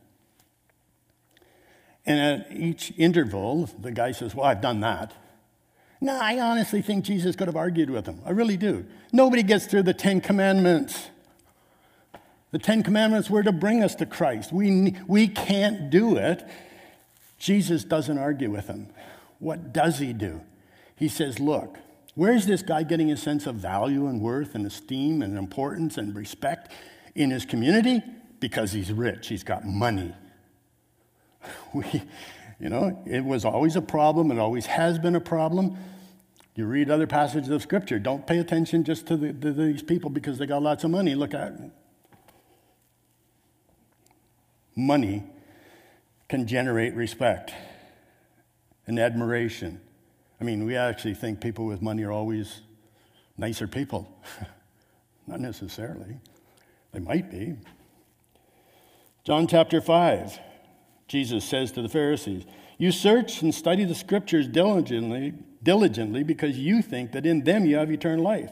And 2.05 2.19
at 2.19 2.51
each 2.51 2.93
interval, 2.97 3.69
the 3.79 3.91
guy 3.91 4.12
says, 4.12 4.36
Well, 4.36 4.45
I've 4.45 4.62
done 4.62 4.82
that. 4.82 5.13
No, 6.02 6.18
I 6.18 6.40
honestly 6.40 6.82
think 6.82 7.04
Jesus 7.04 7.36
could 7.36 7.48
have 7.48 7.58
argued 7.58 7.90
with 7.90 8.06
him. 8.06 8.22
I 8.26 8.32
really 8.32 8.58
do. 8.58 8.86
Nobody 9.12 9.44
gets 9.44 9.66
through 9.66 9.84
the 9.84 9.94
Ten 9.94 10.22
Commandments. 10.22 11.10
The 12.52 12.60
Ten 12.60 12.84
Commandments 12.84 13.30
were 13.30 13.44
to 13.44 13.52
bring 13.52 13.84
us 13.84 13.96
to 13.96 14.06
Christ. 14.06 14.54
We, 14.54 14.96
we 15.08 15.28
can't 15.28 15.90
do 15.90 16.16
it. 16.16 16.44
Jesus 17.38 17.84
doesn't 17.84 18.18
argue 18.18 18.50
with 18.50 18.68
him. 18.68 18.88
What 19.40 19.74
does 19.74 20.00
he 20.00 20.14
do? 20.14 20.42
He 20.96 21.08
says, 21.08 21.40
Look, 21.40 21.78
where's 22.16 22.46
this 22.46 22.62
guy 22.62 22.84
getting 22.84 23.12
a 23.12 23.18
sense 23.18 23.46
of 23.46 23.56
value 23.56 24.08
and 24.08 24.22
worth 24.22 24.56
and 24.56 24.66
esteem 24.66 25.22
and 25.22 25.38
importance 25.38 25.98
and 25.98 26.16
respect 26.16 26.72
in 27.16 27.30
his 27.30 27.46
community? 27.46 28.02
Because 28.40 28.72
he's 28.72 28.92
rich, 28.92 29.28
he's 29.28 29.44
got 29.44 29.66
money. 29.66 30.14
We, 31.74 32.02
you 32.60 32.69
know, 32.69 33.02
it 33.06 33.24
was 33.24 33.45
always 33.45 33.76
a 33.76 33.82
problem, 33.82 34.32
it 34.32 34.39
always 34.39 34.65
has 34.65 35.00
been 35.00 35.15
a 35.15 35.22
problem. 35.22 35.78
You 36.56 36.65
read 36.65 36.89
other 36.89 37.08
passages 37.08 37.50
of 37.50 37.62
Scripture, 37.62 38.00
don't 38.00 38.28
pay 38.28 38.38
attention 38.39 38.84
just 38.84 39.08
to, 39.08 39.15
the, 39.15 39.32
to 39.32 39.54
these 39.54 39.82
people 39.82 40.10
because 40.10 40.38
they 40.38 40.45
got 40.45 40.62
lots 40.62 40.84
of 40.84 40.91
money. 40.91 41.15
Look 41.15 41.34
at 41.34 41.54
money 44.76 45.24
can 46.28 46.48
generate 46.48 46.95
respect 46.95 47.54
and 48.88 49.00
admiration. 49.00 49.82
I 50.39 50.43
mean, 50.43 50.65
we 50.65 50.76
actually 50.76 51.15
think 51.15 51.41
people 51.41 51.65
with 51.65 51.82
money 51.82 52.04
are 52.04 52.12
always 52.12 52.62
nicer 53.38 53.67
people. 53.67 54.08
Not 55.28 55.39
necessarily. 55.39 56.17
They 56.91 57.00
might 57.00 57.30
be. 57.30 57.56
John 59.24 59.48
chapter 59.48 59.82
5. 59.82 60.39
Jesus 61.10 61.43
says 61.43 61.72
to 61.74 61.82
the 61.82 61.89
Pharisees, 61.89 62.45
You 62.78 62.91
search 62.91 63.41
and 63.41 63.54
study 63.54 63.84
the 63.84 63.95
scriptures 63.95 64.48
diligently, 64.48 65.34
diligently 65.62 66.24
because 66.24 66.58
you 66.58 66.82
think 66.82 67.12
that 67.12 67.26
in 67.26 67.43
them 67.43 67.65
you 67.65 67.76
have 67.78 67.91
eternal 67.91 68.24
life. 68.24 68.52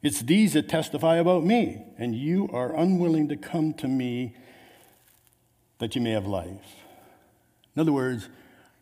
It's 0.00 0.22
these 0.22 0.52
that 0.52 0.68
testify 0.68 1.16
about 1.16 1.44
me, 1.44 1.82
and 1.98 2.14
you 2.14 2.48
are 2.52 2.74
unwilling 2.76 3.28
to 3.28 3.36
come 3.36 3.74
to 3.74 3.88
me 3.88 4.36
that 5.78 5.96
you 5.96 6.00
may 6.00 6.12
have 6.12 6.26
life. 6.26 6.76
In 7.74 7.80
other 7.80 7.92
words, 7.92 8.28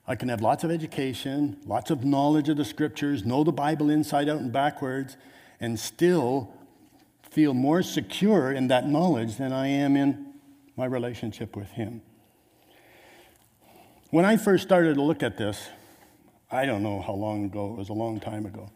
I 0.07 0.15
can 0.15 0.29
have 0.29 0.43
lots 0.43 0.63
of 0.63 0.71
education, 0.71 1.57
lots 1.65 1.91
of 1.91 2.05
knowledge 2.05 2.51
of 2.51 2.59
the 2.59 2.65
scriptures, 2.65 3.25
know 3.25 3.43
the 3.43 3.53
Bible 3.53 3.89
inside 3.89 4.29
out 4.29 4.41
and 4.41 4.53
backwards, 4.53 5.17
and 5.61 5.81
still 5.81 6.53
feel 7.31 7.55
more 7.55 7.83
secure 7.83 8.53
in 8.53 8.69
that 8.69 8.87
knowledge 8.87 9.37
than 9.37 9.53
I 9.53 9.69
am 9.69 9.97
in 9.97 10.35
my 10.77 10.85
relationship 10.85 11.57
with 11.57 11.71
Him. 11.71 12.03
When 14.13 14.27
I 14.27 14.37
first 14.37 14.63
started 14.63 14.97
to 14.97 15.03
look 15.03 15.23
at 15.23 15.39
this, 15.39 15.71
I 16.51 16.67
don't 16.67 16.83
know 16.83 17.01
how 17.01 17.15
long 17.15 17.47
ago, 17.47 17.73
it 17.73 17.79
was 17.79 17.89
a 17.89 17.95
long 17.95 18.21
time 18.21 18.45
ago. 18.45 18.69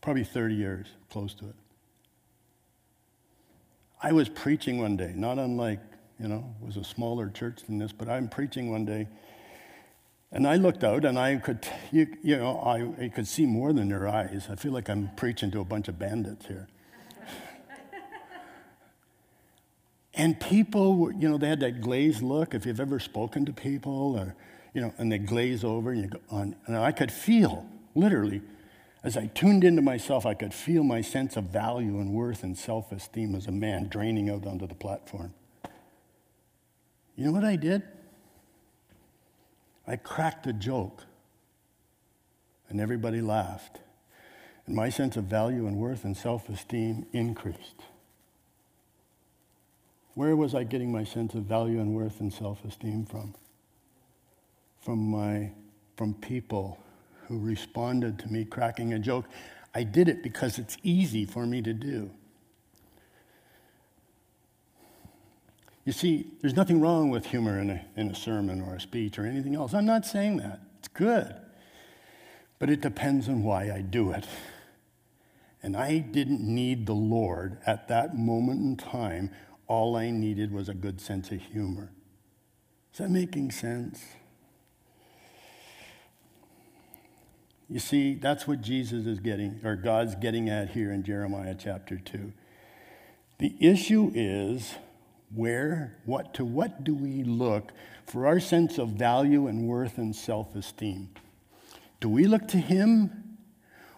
Probably 0.00 0.24
30 0.24 0.56
years, 0.56 0.88
close 1.08 1.32
to 1.34 1.44
it. 1.44 1.54
I 4.02 4.10
was 4.10 4.28
preaching 4.28 4.78
one 4.78 4.96
day, 4.96 5.12
not 5.14 5.38
unlike, 5.38 5.78
you 6.18 6.26
know, 6.26 6.52
it 6.60 6.66
was 6.66 6.76
a 6.76 6.82
smaller 6.82 7.28
church 7.30 7.60
than 7.68 7.78
this, 7.78 7.92
but 7.92 8.08
I'm 8.08 8.28
preaching 8.28 8.68
one 8.68 8.84
day. 8.84 9.06
And 10.32 10.44
I 10.44 10.56
looked 10.56 10.82
out 10.82 11.04
and 11.04 11.16
I 11.16 11.36
could, 11.36 11.64
you, 11.92 12.08
you 12.24 12.36
know, 12.36 12.58
I, 12.58 13.04
I 13.04 13.08
could 13.10 13.28
see 13.28 13.46
more 13.46 13.72
than 13.72 13.90
their 13.90 14.08
eyes. 14.08 14.48
I 14.50 14.56
feel 14.56 14.72
like 14.72 14.90
I'm 14.90 15.10
preaching 15.14 15.52
to 15.52 15.60
a 15.60 15.64
bunch 15.64 15.86
of 15.86 16.00
bandits 16.00 16.46
here. 16.46 16.66
And 20.18 20.38
people, 20.38 21.12
you 21.12 21.28
know, 21.28 21.38
they 21.38 21.48
had 21.48 21.60
that 21.60 21.80
glazed 21.80 22.22
look. 22.22 22.52
If 22.52 22.66
you've 22.66 22.80
ever 22.80 22.98
spoken 22.98 23.46
to 23.46 23.52
people, 23.52 24.18
or, 24.18 24.34
you 24.74 24.80
know, 24.80 24.92
and 24.98 25.10
they 25.10 25.18
glaze 25.18 25.62
over 25.62 25.92
and 25.92 26.02
you 26.02 26.08
go 26.08 26.18
on. 26.28 26.56
And 26.66 26.76
I 26.76 26.90
could 26.90 27.12
feel, 27.12 27.66
literally, 27.94 28.42
as 29.04 29.16
I 29.16 29.26
tuned 29.26 29.62
into 29.62 29.80
myself, 29.80 30.26
I 30.26 30.34
could 30.34 30.52
feel 30.52 30.82
my 30.82 31.02
sense 31.02 31.36
of 31.36 31.44
value 31.44 32.00
and 32.00 32.12
worth 32.12 32.42
and 32.42 32.58
self 32.58 32.90
esteem 32.90 33.36
as 33.36 33.46
a 33.46 33.52
man 33.52 33.86
draining 33.88 34.28
out 34.28 34.44
onto 34.44 34.66
the 34.66 34.74
platform. 34.74 35.32
You 37.14 37.26
know 37.26 37.32
what 37.32 37.44
I 37.44 37.54
did? 37.54 37.82
I 39.86 39.96
cracked 39.96 40.48
a 40.48 40.52
joke, 40.52 41.04
and 42.68 42.80
everybody 42.80 43.20
laughed. 43.20 43.78
And 44.66 44.74
my 44.74 44.90
sense 44.90 45.16
of 45.16 45.24
value 45.24 45.68
and 45.68 45.76
worth 45.76 46.04
and 46.04 46.16
self 46.16 46.48
esteem 46.48 47.06
increased. 47.12 47.84
Where 50.18 50.34
was 50.34 50.52
I 50.52 50.64
getting 50.64 50.90
my 50.90 51.04
sense 51.04 51.34
of 51.34 51.44
value 51.44 51.78
and 51.78 51.94
worth 51.94 52.18
and 52.18 52.34
self 52.34 52.64
esteem 52.64 53.06
from? 53.06 53.36
From, 54.80 54.98
my, 54.98 55.52
from 55.96 56.12
people 56.14 56.76
who 57.28 57.38
responded 57.38 58.18
to 58.18 58.26
me 58.26 58.44
cracking 58.44 58.92
a 58.92 58.98
joke. 58.98 59.26
I 59.76 59.84
did 59.84 60.08
it 60.08 60.24
because 60.24 60.58
it's 60.58 60.76
easy 60.82 61.24
for 61.24 61.46
me 61.46 61.62
to 61.62 61.72
do. 61.72 62.10
You 65.84 65.92
see, 65.92 66.32
there's 66.40 66.56
nothing 66.56 66.80
wrong 66.80 67.10
with 67.10 67.26
humor 67.26 67.60
in 67.60 67.70
a, 67.70 67.84
in 67.96 68.10
a 68.10 68.14
sermon 68.16 68.60
or 68.60 68.74
a 68.74 68.80
speech 68.80 69.20
or 69.20 69.24
anything 69.24 69.54
else. 69.54 69.72
I'm 69.72 69.86
not 69.86 70.04
saying 70.04 70.38
that. 70.38 70.58
It's 70.80 70.88
good. 70.88 71.32
But 72.58 72.70
it 72.70 72.80
depends 72.80 73.28
on 73.28 73.44
why 73.44 73.70
I 73.70 73.82
do 73.82 74.10
it. 74.10 74.26
And 75.62 75.76
I 75.76 75.98
didn't 75.98 76.40
need 76.40 76.86
the 76.86 76.94
Lord 76.94 77.58
at 77.64 77.86
that 77.86 78.18
moment 78.18 78.62
in 78.62 78.76
time. 78.76 79.30
All 79.68 79.96
I 79.96 80.10
needed 80.10 80.50
was 80.50 80.68
a 80.68 80.74
good 80.74 81.00
sense 81.00 81.30
of 81.30 81.40
humor. 81.40 81.92
Is 82.92 82.98
that 82.98 83.10
making 83.10 83.50
sense? 83.52 84.02
You 87.68 87.78
see, 87.78 88.14
that's 88.14 88.48
what 88.48 88.62
Jesus 88.62 89.04
is 89.04 89.20
getting, 89.20 89.60
or 89.62 89.76
God's 89.76 90.14
getting 90.14 90.48
at 90.48 90.70
here 90.70 90.90
in 90.90 91.04
Jeremiah 91.04 91.54
chapter 91.56 91.98
2. 91.98 92.32
The 93.38 93.54
issue 93.60 94.10
is 94.14 94.74
where, 95.34 95.98
what, 96.06 96.32
to 96.34 96.46
what 96.46 96.82
do 96.82 96.94
we 96.94 97.22
look 97.22 97.72
for 98.06 98.26
our 98.26 98.40
sense 98.40 98.78
of 98.78 98.90
value 98.90 99.46
and 99.46 99.68
worth 99.68 99.98
and 99.98 100.16
self 100.16 100.56
esteem? 100.56 101.10
Do 102.00 102.08
we 102.08 102.24
look 102.24 102.48
to 102.48 102.58
Him, 102.58 103.38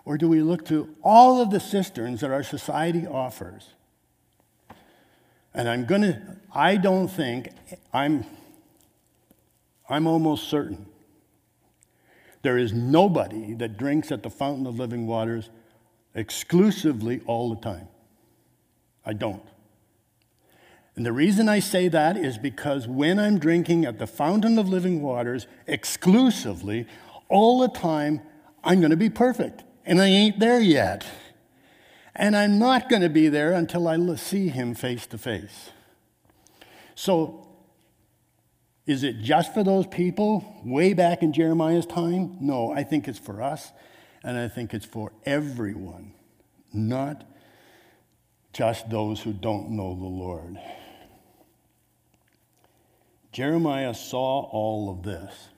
or 0.05 0.19
do 0.19 0.29
we 0.29 0.43
look 0.43 0.65
to 0.67 0.95
all 1.03 1.41
of 1.41 1.51
the 1.51 1.61
cisterns 1.61 2.23
that 2.23 2.33
our 2.33 2.43
society 2.43 3.07
offers? 3.07 3.75
And 5.55 5.69
I'm 5.69 5.85
going 5.85 6.03
to, 6.03 6.37
I 6.55 6.77
don't 6.77 7.09
think, 7.09 7.51
I'm, 7.93 8.25
I'm 9.89 10.07
almost 10.07 10.49
certain 10.49 10.87
there 12.43 12.57
is 12.57 12.73
nobody 12.73 13.55
that 13.55 13.77
drinks 13.77 14.11
at 14.11 14.23
the 14.23 14.31
fountain 14.31 14.67
of 14.67 14.79
living 14.79 15.07
waters 15.07 15.51
exclusively 16.15 17.21
all 17.27 17.51
the 17.55 17.61
time. 17.61 17.89
I 19.05 19.13
don't. 19.13 19.43
And 20.97 21.05
the 21.07 21.13
reason 21.13 21.49
I 21.49 21.61
say 21.61 21.89
that 21.89 22.17
is 22.17 22.39
because 22.39 22.89
when 22.89 23.19
I'm 23.19 23.39
drinking 23.39 23.85
at 23.85 23.99
the 23.99 24.07
fountain 24.07 24.59
of 24.59 24.69
living 24.69 25.03
waters 25.03 25.47
exclusively, 25.67 26.87
all 27.29 27.61
the 27.61 27.69
time, 27.69 28.21
I'm 28.65 28.81
going 28.81 28.91
to 28.91 28.97
be 28.97 29.11
perfect. 29.11 29.63
And 29.85 30.01
I 30.01 30.07
ain't 30.07 30.39
there 30.41 30.61
yet. 30.61 31.07
And 32.15 32.37
I'm 32.37 32.59
not 32.59 32.89
going 32.89 33.03
to 33.03 33.09
be 33.09 33.29
there 33.29 33.53
until 33.53 33.87
I 33.87 33.97
see 34.17 34.49
him 34.49 34.75
face 34.75 35.07
to 35.09 35.19
face. 35.19 35.71
So 36.95 37.49
is 38.87 39.05
it 39.05 39.21
just 39.21 39.55
for 39.55 39.63
those 39.63 39.87
people 39.87 40.45
way 40.65 40.95
back 40.95 41.23
in 41.23 41.33
Jeremiah's 41.33 41.87
time? 41.87 42.39
No, 42.41 42.73
I 42.73 42.83
think 42.83 43.07
it's 43.07 43.19
for 43.19 43.41
us, 43.41 43.71
and 44.25 44.37
I 44.37 44.49
think 44.49 44.75
it's 44.75 44.85
for 44.85 45.13
everyone, 45.25 46.13
not 46.73 47.25
just 48.53 48.91
those 48.91 49.21
who 49.21 49.33
don't 49.33 49.71
know 49.71 49.95
the 49.95 50.05
Lord. 50.05 50.59
Jeremiah 53.31 53.95
saw 53.95 54.41
all 54.51 54.91
of 54.91 55.05
this, 55.05 55.51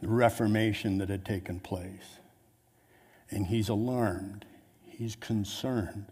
the 0.00 0.08
reformation 0.08 0.96
that 0.98 1.10
had 1.10 1.24
taken 1.24 1.60
place, 1.60 2.18
and 3.30 3.46
he's 3.46 3.68
alarmed, 3.68 4.46
he's 4.96 5.16
concerned 5.16 6.06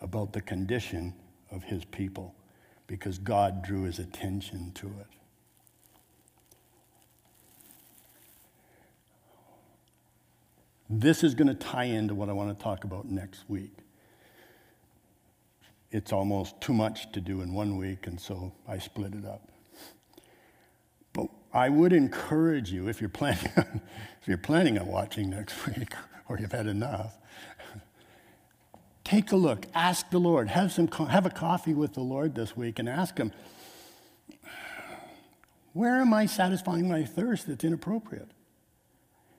about 0.00 0.32
the 0.32 0.40
condition 0.40 1.14
of 1.50 1.62
his 1.64 1.84
people 1.84 2.34
because 2.86 3.18
God 3.18 3.62
drew 3.62 3.82
his 3.82 3.98
attention 3.98 4.72
to 4.74 4.86
it. 4.86 5.06
This 10.88 11.24
is 11.24 11.34
going 11.34 11.48
to 11.48 11.54
tie 11.54 11.84
into 11.84 12.14
what 12.14 12.28
I 12.28 12.32
want 12.32 12.56
to 12.56 12.62
talk 12.62 12.84
about 12.84 13.06
next 13.06 13.44
week. 13.48 13.72
It's 15.90 16.12
almost 16.12 16.60
too 16.60 16.72
much 16.72 17.10
to 17.12 17.20
do 17.20 17.40
in 17.40 17.52
one 17.52 17.76
week, 17.76 18.06
and 18.06 18.20
so 18.20 18.52
I 18.68 18.78
split 18.78 19.14
it 19.14 19.24
up. 19.24 19.48
But 21.12 21.28
I 21.52 21.68
would 21.68 21.92
encourage 21.92 22.70
you, 22.70 22.88
if 22.88 23.00
you're 23.00 23.10
planning 23.10 23.50
on, 23.56 23.80
if 24.22 24.28
you're 24.28 24.38
planning 24.38 24.78
on 24.78 24.86
watching 24.86 25.30
next 25.30 25.66
week, 25.76 25.92
or 26.28 26.38
you've 26.38 26.52
had 26.52 26.66
enough, 26.66 27.18
take 29.06 29.30
a 29.30 29.36
look. 29.36 29.66
Ask 29.72 30.10
the 30.10 30.18
Lord. 30.18 30.48
Have, 30.48 30.72
some, 30.72 30.88
have 30.88 31.26
a 31.26 31.30
coffee 31.30 31.74
with 31.74 31.94
the 31.94 32.00
Lord 32.00 32.34
this 32.34 32.56
week 32.56 32.80
and 32.80 32.88
ask 32.88 33.16
Him, 33.16 33.32
where 35.72 36.00
am 36.00 36.12
I 36.12 36.26
satisfying 36.26 36.88
my 36.88 37.04
thirst 37.04 37.46
that's 37.46 37.62
inappropriate? 37.62 38.28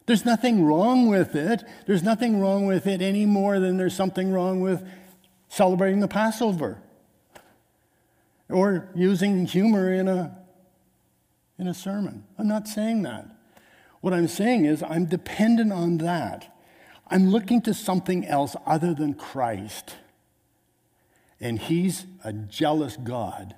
There's 0.06 0.23
nothing 0.23 0.63
wrong 0.63 1.08
with 1.08 1.36
it. 1.36 1.63
There's 1.86 2.03
nothing 2.03 2.39
wrong 2.39 2.65
with 2.65 2.88
it 2.88 3.01
any 3.01 3.25
more 3.25 3.60
than 3.60 3.75
there's 3.75 3.95
something 3.95 4.32
wrong 4.32 4.62
with 4.62 4.88
celebrating 5.49 5.99
the 5.99 6.08
Passover 6.08 6.82
or 8.47 8.89
using 8.95 9.45
humor 9.45 9.91
in 9.91 10.08
a, 10.08 10.38
in 11.60 11.67
a 11.67 11.73
sermon. 11.73 12.23
I'm 12.38 12.47
not 12.47 12.69
saying 12.69 13.01
that. 13.01 13.27
What 13.99 14.13
I'm 14.13 14.30
saying 14.30 14.63
is, 14.63 14.82
I'm 14.82 15.08
dependent 15.08 15.73
on 15.73 15.97
that. 15.97 16.57
I'm 17.10 17.30
looking 17.30 17.62
to 17.63 17.74
something 17.74 18.26
else 18.26 18.56
other 18.65 18.93
than 18.93 19.13
Christ. 19.13 19.96
And 21.39 21.60
He's 21.60 22.06
a 22.24 22.34
jealous 22.34 22.98
God 22.98 23.56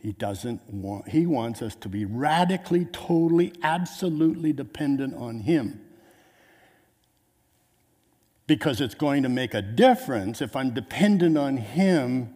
he 0.00 0.12
doesn't 0.12 0.62
want, 0.72 1.08
he 1.08 1.26
wants 1.26 1.60
us 1.60 1.74
to 1.76 1.88
be 1.88 2.04
radically, 2.04 2.84
totally, 2.86 3.52
absolutely 3.62 4.52
dependent 4.52 5.14
on 5.14 5.40
him. 5.40 5.80
Because 8.46 8.80
it's 8.80 8.94
going 8.94 9.24
to 9.24 9.28
make 9.28 9.54
a 9.54 9.60
difference 9.60 10.40
if 10.40 10.54
I'm 10.54 10.72
dependent 10.72 11.36
on 11.36 11.56
him 11.56 12.32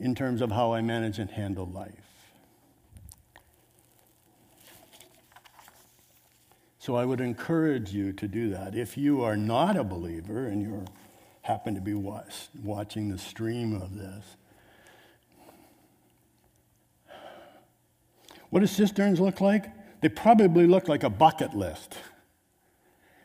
in 0.00 0.14
terms 0.14 0.40
of 0.40 0.50
how 0.50 0.72
I 0.72 0.80
manage 0.80 1.18
and 1.18 1.30
handle 1.30 1.66
life. 1.66 1.92
So 6.80 6.96
I 6.96 7.04
would 7.04 7.20
encourage 7.20 7.92
you 7.92 8.12
to 8.14 8.26
do 8.26 8.50
that. 8.50 8.74
If 8.74 8.98
you 8.98 9.22
are 9.22 9.36
not 9.36 9.76
a 9.76 9.84
believer 9.84 10.48
and 10.48 10.60
you 10.60 10.84
happen 11.42 11.76
to 11.76 11.80
be 11.80 11.94
watching 11.94 13.10
the 13.10 13.18
stream 13.18 13.80
of 13.80 13.96
this, 13.96 14.24
What 18.50 18.60
do 18.60 18.66
cisterns 18.66 19.20
look 19.20 19.40
like? 19.40 19.70
They 20.00 20.08
probably 20.08 20.66
look 20.66 20.88
like 20.88 21.04
a 21.04 21.10
bucket 21.10 21.54
list. 21.54 21.96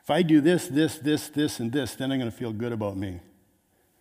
If 0.03 0.11
I 0.11 0.21
do 0.21 0.39
this, 0.39 0.67
this, 0.67 0.99
this, 0.99 1.29
this, 1.29 1.59
and 1.59 1.71
this, 1.71 1.95
then 1.95 2.11
I'm 2.11 2.19
going 2.19 2.29
to 2.29 2.37
feel 2.37 2.53
good 2.53 2.71
about 2.71 2.95
me. 2.95 3.19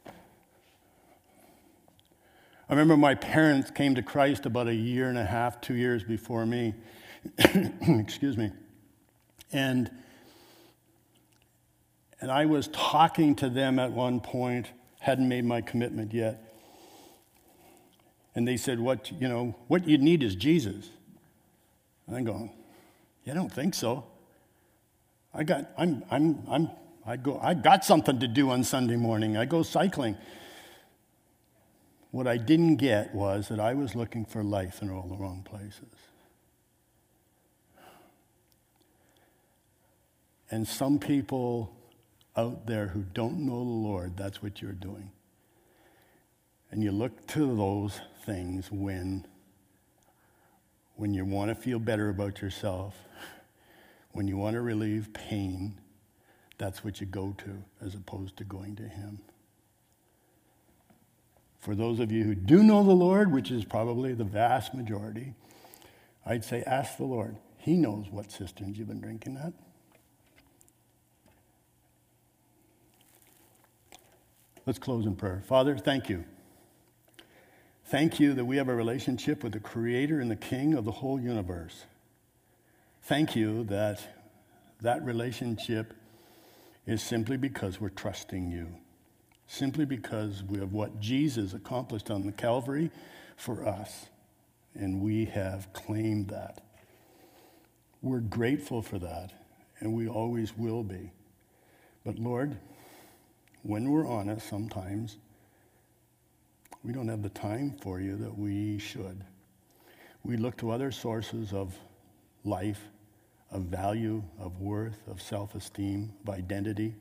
I 0.06 2.72
remember 2.72 2.96
my 2.96 3.14
parents 3.14 3.70
came 3.70 3.94
to 3.94 4.02
Christ 4.02 4.44
about 4.44 4.68
a 4.68 4.74
year 4.74 5.08
and 5.08 5.16
a 5.16 5.24
half, 5.24 5.60
two 5.60 5.74
years 5.74 6.04
before 6.04 6.44
me. 6.44 6.74
Excuse 7.38 8.36
me. 8.36 8.50
And, 9.54 9.88
and 12.20 12.30
I 12.30 12.46
was 12.46 12.66
talking 12.68 13.36
to 13.36 13.48
them 13.48 13.78
at 13.78 13.92
one 13.92 14.18
point, 14.18 14.66
hadn't 14.98 15.28
made 15.28 15.44
my 15.44 15.60
commitment 15.60 16.12
yet. 16.12 16.52
And 18.34 18.48
they 18.48 18.56
said, 18.56 18.80
What, 18.80 19.12
you 19.12 19.28
know, 19.28 19.54
what 19.68 19.86
you 19.86 19.96
need 19.96 20.24
is 20.24 20.34
Jesus. 20.34 20.90
And 22.08 22.16
I'm 22.16 22.24
going, 22.24 22.50
You 23.24 23.32
don't 23.32 23.52
think 23.52 23.74
so? 23.74 24.04
I 25.32 25.44
got, 25.44 25.70
I'm, 25.78 26.04
I'm, 26.10 26.42
I'm, 26.48 26.70
I 27.06 27.16
go, 27.16 27.38
I 27.40 27.54
got 27.54 27.84
something 27.84 28.18
to 28.18 28.26
do 28.26 28.50
on 28.50 28.64
Sunday 28.64 28.96
morning. 28.96 29.36
I 29.36 29.44
go 29.44 29.62
cycling. 29.62 30.16
What 32.10 32.26
I 32.26 32.38
didn't 32.38 32.76
get 32.76 33.14
was 33.14 33.48
that 33.48 33.60
I 33.60 33.74
was 33.74 33.94
looking 33.94 34.24
for 34.24 34.42
life 34.42 34.82
in 34.82 34.90
all 34.90 35.06
the 35.06 35.16
wrong 35.16 35.46
places. 35.48 35.92
And 40.54 40.68
some 40.68 41.00
people 41.00 41.74
out 42.36 42.64
there 42.64 42.86
who 42.86 43.02
don't 43.12 43.40
know 43.40 43.58
the 43.58 43.88
Lord, 43.88 44.16
that's 44.16 44.40
what 44.40 44.62
you're 44.62 44.70
doing. 44.70 45.10
And 46.70 46.80
you 46.80 46.92
look 46.92 47.26
to 47.32 47.56
those 47.56 48.00
things 48.24 48.70
when, 48.70 49.26
when 50.94 51.12
you 51.12 51.24
want 51.24 51.48
to 51.48 51.56
feel 51.56 51.80
better 51.80 52.08
about 52.08 52.40
yourself, 52.40 52.94
when 54.12 54.28
you 54.28 54.36
want 54.36 54.54
to 54.54 54.60
relieve 54.60 55.12
pain, 55.12 55.74
that's 56.56 56.84
what 56.84 57.00
you 57.00 57.08
go 57.08 57.34
to 57.38 57.64
as 57.84 57.96
opposed 57.96 58.36
to 58.36 58.44
going 58.44 58.76
to 58.76 58.84
Him. 58.84 59.18
For 61.58 61.74
those 61.74 61.98
of 61.98 62.12
you 62.12 62.22
who 62.22 62.36
do 62.36 62.62
know 62.62 62.84
the 62.84 62.92
Lord, 62.92 63.32
which 63.32 63.50
is 63.50 63.64
probably 63.64 64.14
the 64.14 64.22
vast 64.22 64.72
majority, 64.72 65.34
I'd 66.24 66.44
say 66.44 66.62
ask 66.62 66.96
the 66.96 67.02
Lord. 67.02 67.38
He 67.58 67.74
knows 67.74 68.06
what 68.08 68.30
cisterns 68.30 68.78
you've 68.78 68.86
been 68.86 69.00
drinking 69.00 69.36
at. 69.36 69.52
Let's 74.66 74.78
close 74.78 75.04
in 75.04 75.14
prayer. 75.14 75.42
Father, 75.46 75.76
thank 75.76 76.08
you. 76.08 76.24
Thank 77.86 78.18
you 78.18 78.32
that 78.32 78.46
we 78.46 78.56
have 78.56 78.68
a 78.68 78.74
relationship 78.74 79.44
with 79.44 79.52
the 79.52 79.60
Creator 79.60 80.20
and 80.20 80.30
the 80.30 80.36
King 80.36 80.72
of 80.72 80.86
the 80.86 80.90
whole 80.90 81.20
universe. 81.20 81.84
Thank 83.02 83.36
you 83.36 83.64
that 83.64 84.00
that 84.80 85.04
relationship 85.04 85.92
is 86.86 87.02
simply 87.02 87.36
because 87.36 87.78
we're 87.78 87.90
trusting 87.90 88.50
you, 88.50 88.68
simply 89.46 89.84
because 89.84 90.42
we 90.42 90.58
have 90.60 90.72
what 90.72 90.98
Jesus 90.98 91.52
accomplished 91.52 92.10
on 92.10 92.24
the 92.24 92.32
Calvary 92.32 92.90
for 93.36 93.68
us, 93.68 94.06
and 94.74 95.02
we 95.02 95.26
have 95.26 95.70
claimed 95.74 96.28
that. 96.28 96.62
We're 98.00 98.20
grateful 98.20 98.80
for 98.80 98.98
that, 98.98 99.32
and 99.80 99.92
we 99.92 100.08
always 100.08 100.56
will 100.56 100.82
be. 100.82 101.10
But 102.02 102.18
Lord, 102.18 102.56
when 103.64 103.90
we're 103.90 104.06
honest, 104.06 104.46
sometimes 104.46 105.16
we 106.84 106.92
don't 106.92 107.08
have 107.08 107.22
the 107.22 107.30
time 107.30 107.74
for 107.80 107.98
you 107.98 108.14
that 108.16 108.38
we 108.38 108.78
should. 108.78 109.24
We 110.22 110.36
look 110.36 110.58
to 110.58 110.70
other 110.70 110.92
sources 110.92 111.54
of 111.54 111.74
life, 112.44 112.80
of 113.50 113.62
value, 113.62 114.22
of 114.38 114.60
worth, 114.60 115.00
of 115.08 115.22
self 115.22 115.54
esteem, 115.54 116.12
of 116.22 116.34
identity, 116.34 116.94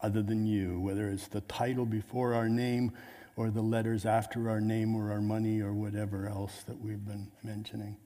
other 0.00 0.22
than 0.22 0.44
you, 0.44 0.80
whether 0.80 1.08
it's 1.08 1.28
the 1.28 1.40
title 1.42 1.86
before 1.86 2.34
our 2.34 2.48
name 2.48 2.92
or 3.36 3.50
the 3.50 3.62
letters 3.62 4.04
after 4.04 4.50
our 4.50 4.60
name 4.60 4.96
or 4.96 5.12
our 5.12 5.20
money 5.20 5.60
or 5.60 5.72
whatever 5.72 6.28
else 6.28 6.64
that 6.66 6.80
we've 6.80 7.06
been 7.06 7.30
mentioning. 7.44 7.96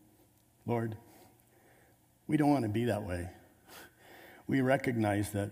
Lord, 0.66 0.98
we 2.26 2.36
don't 2.36 2.50
want 2.50 2.64
to 2.64 2.68
be 2.68 2.84
that 2.84 3.02
way. 3.02 3.30
We 4.46 4.60
recognize 4.60 5.30
that 5.30 5.50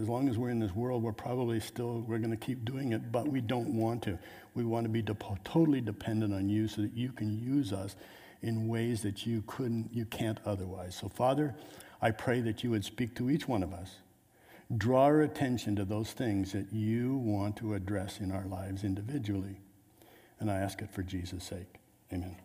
as 0.00 0.08
long 0.08 0.28
as 0.28 0.36
we're 0.36 0.50
in 0.50 0.58
this 0.58 0.74
world, 0.74 1.02
we're 1.02 1.12
probably 1.12 1.60
still, 1.60 2.04
we're 2.06 2.18
going 2.18 2.30
to 2.30 2.36
keep 2.36 2.64
doing 2.64 2.92
it, 2.92 3.12
but 3.12 3.28
we 3.28 3.40
don't 3.40 3.76
want 3.76 4.02
to. 4.02 4.18
We 4.54 4.64
want 4.64 4.84
to 4.84 4.90
be 4.90 5.02
de- 5.02 5.16
totally 5.44 5.80
dependent 5.80 6.34
on 6.34 6.48
you 6.48 6.66
so 6.66 6.82
that 6.82 6.96
you 6.96 7.12
can 7.12 7.38
use 7.38 7.72
us 7.72 7.94
in 8.42 8.68
ways 8.68 9.02
that 9.02 9.24
you 9.24 9.42
couldn't, 9.46 9.90
you 9.92 10.04
can't 10.04 10.38
otherwise. 10.44 10.96
So, 10.96 11.08
Father, 11.08 11.54
I 12.02 12.10
pray 12.10 12.40
that 12.40 12.64
you 12.64 12.70
would 12.70 12.84
speak 12.84 13.14
to 13.16 13.30
each 13.30 13.46
one 13.48 13.62
of 13.62 13.72
us. 13.72 13.96
Draw 14.76 15.04
our 15.04 15.22
attention 15.22 15.76
to 15.76 15.84
those 15.84 16.12
things 16.12 16.52
that 16.52 16.72
you 16.72 17.16
want 17.16 17.56
to 17.58 17.74
address 17.74 18.18
in 18.18 18.32
our 18.32 18.46
lives 18.46 18.82
individually. 18.82 19.60
And 20.40 20.50
I 20.50 20.56
ask 20.56 20.82
it 20.82 20.90
for 20.90 21.02
Jesus' 21.02 21.44
sake. 21.44 21.76
Amen. 22.12 22.44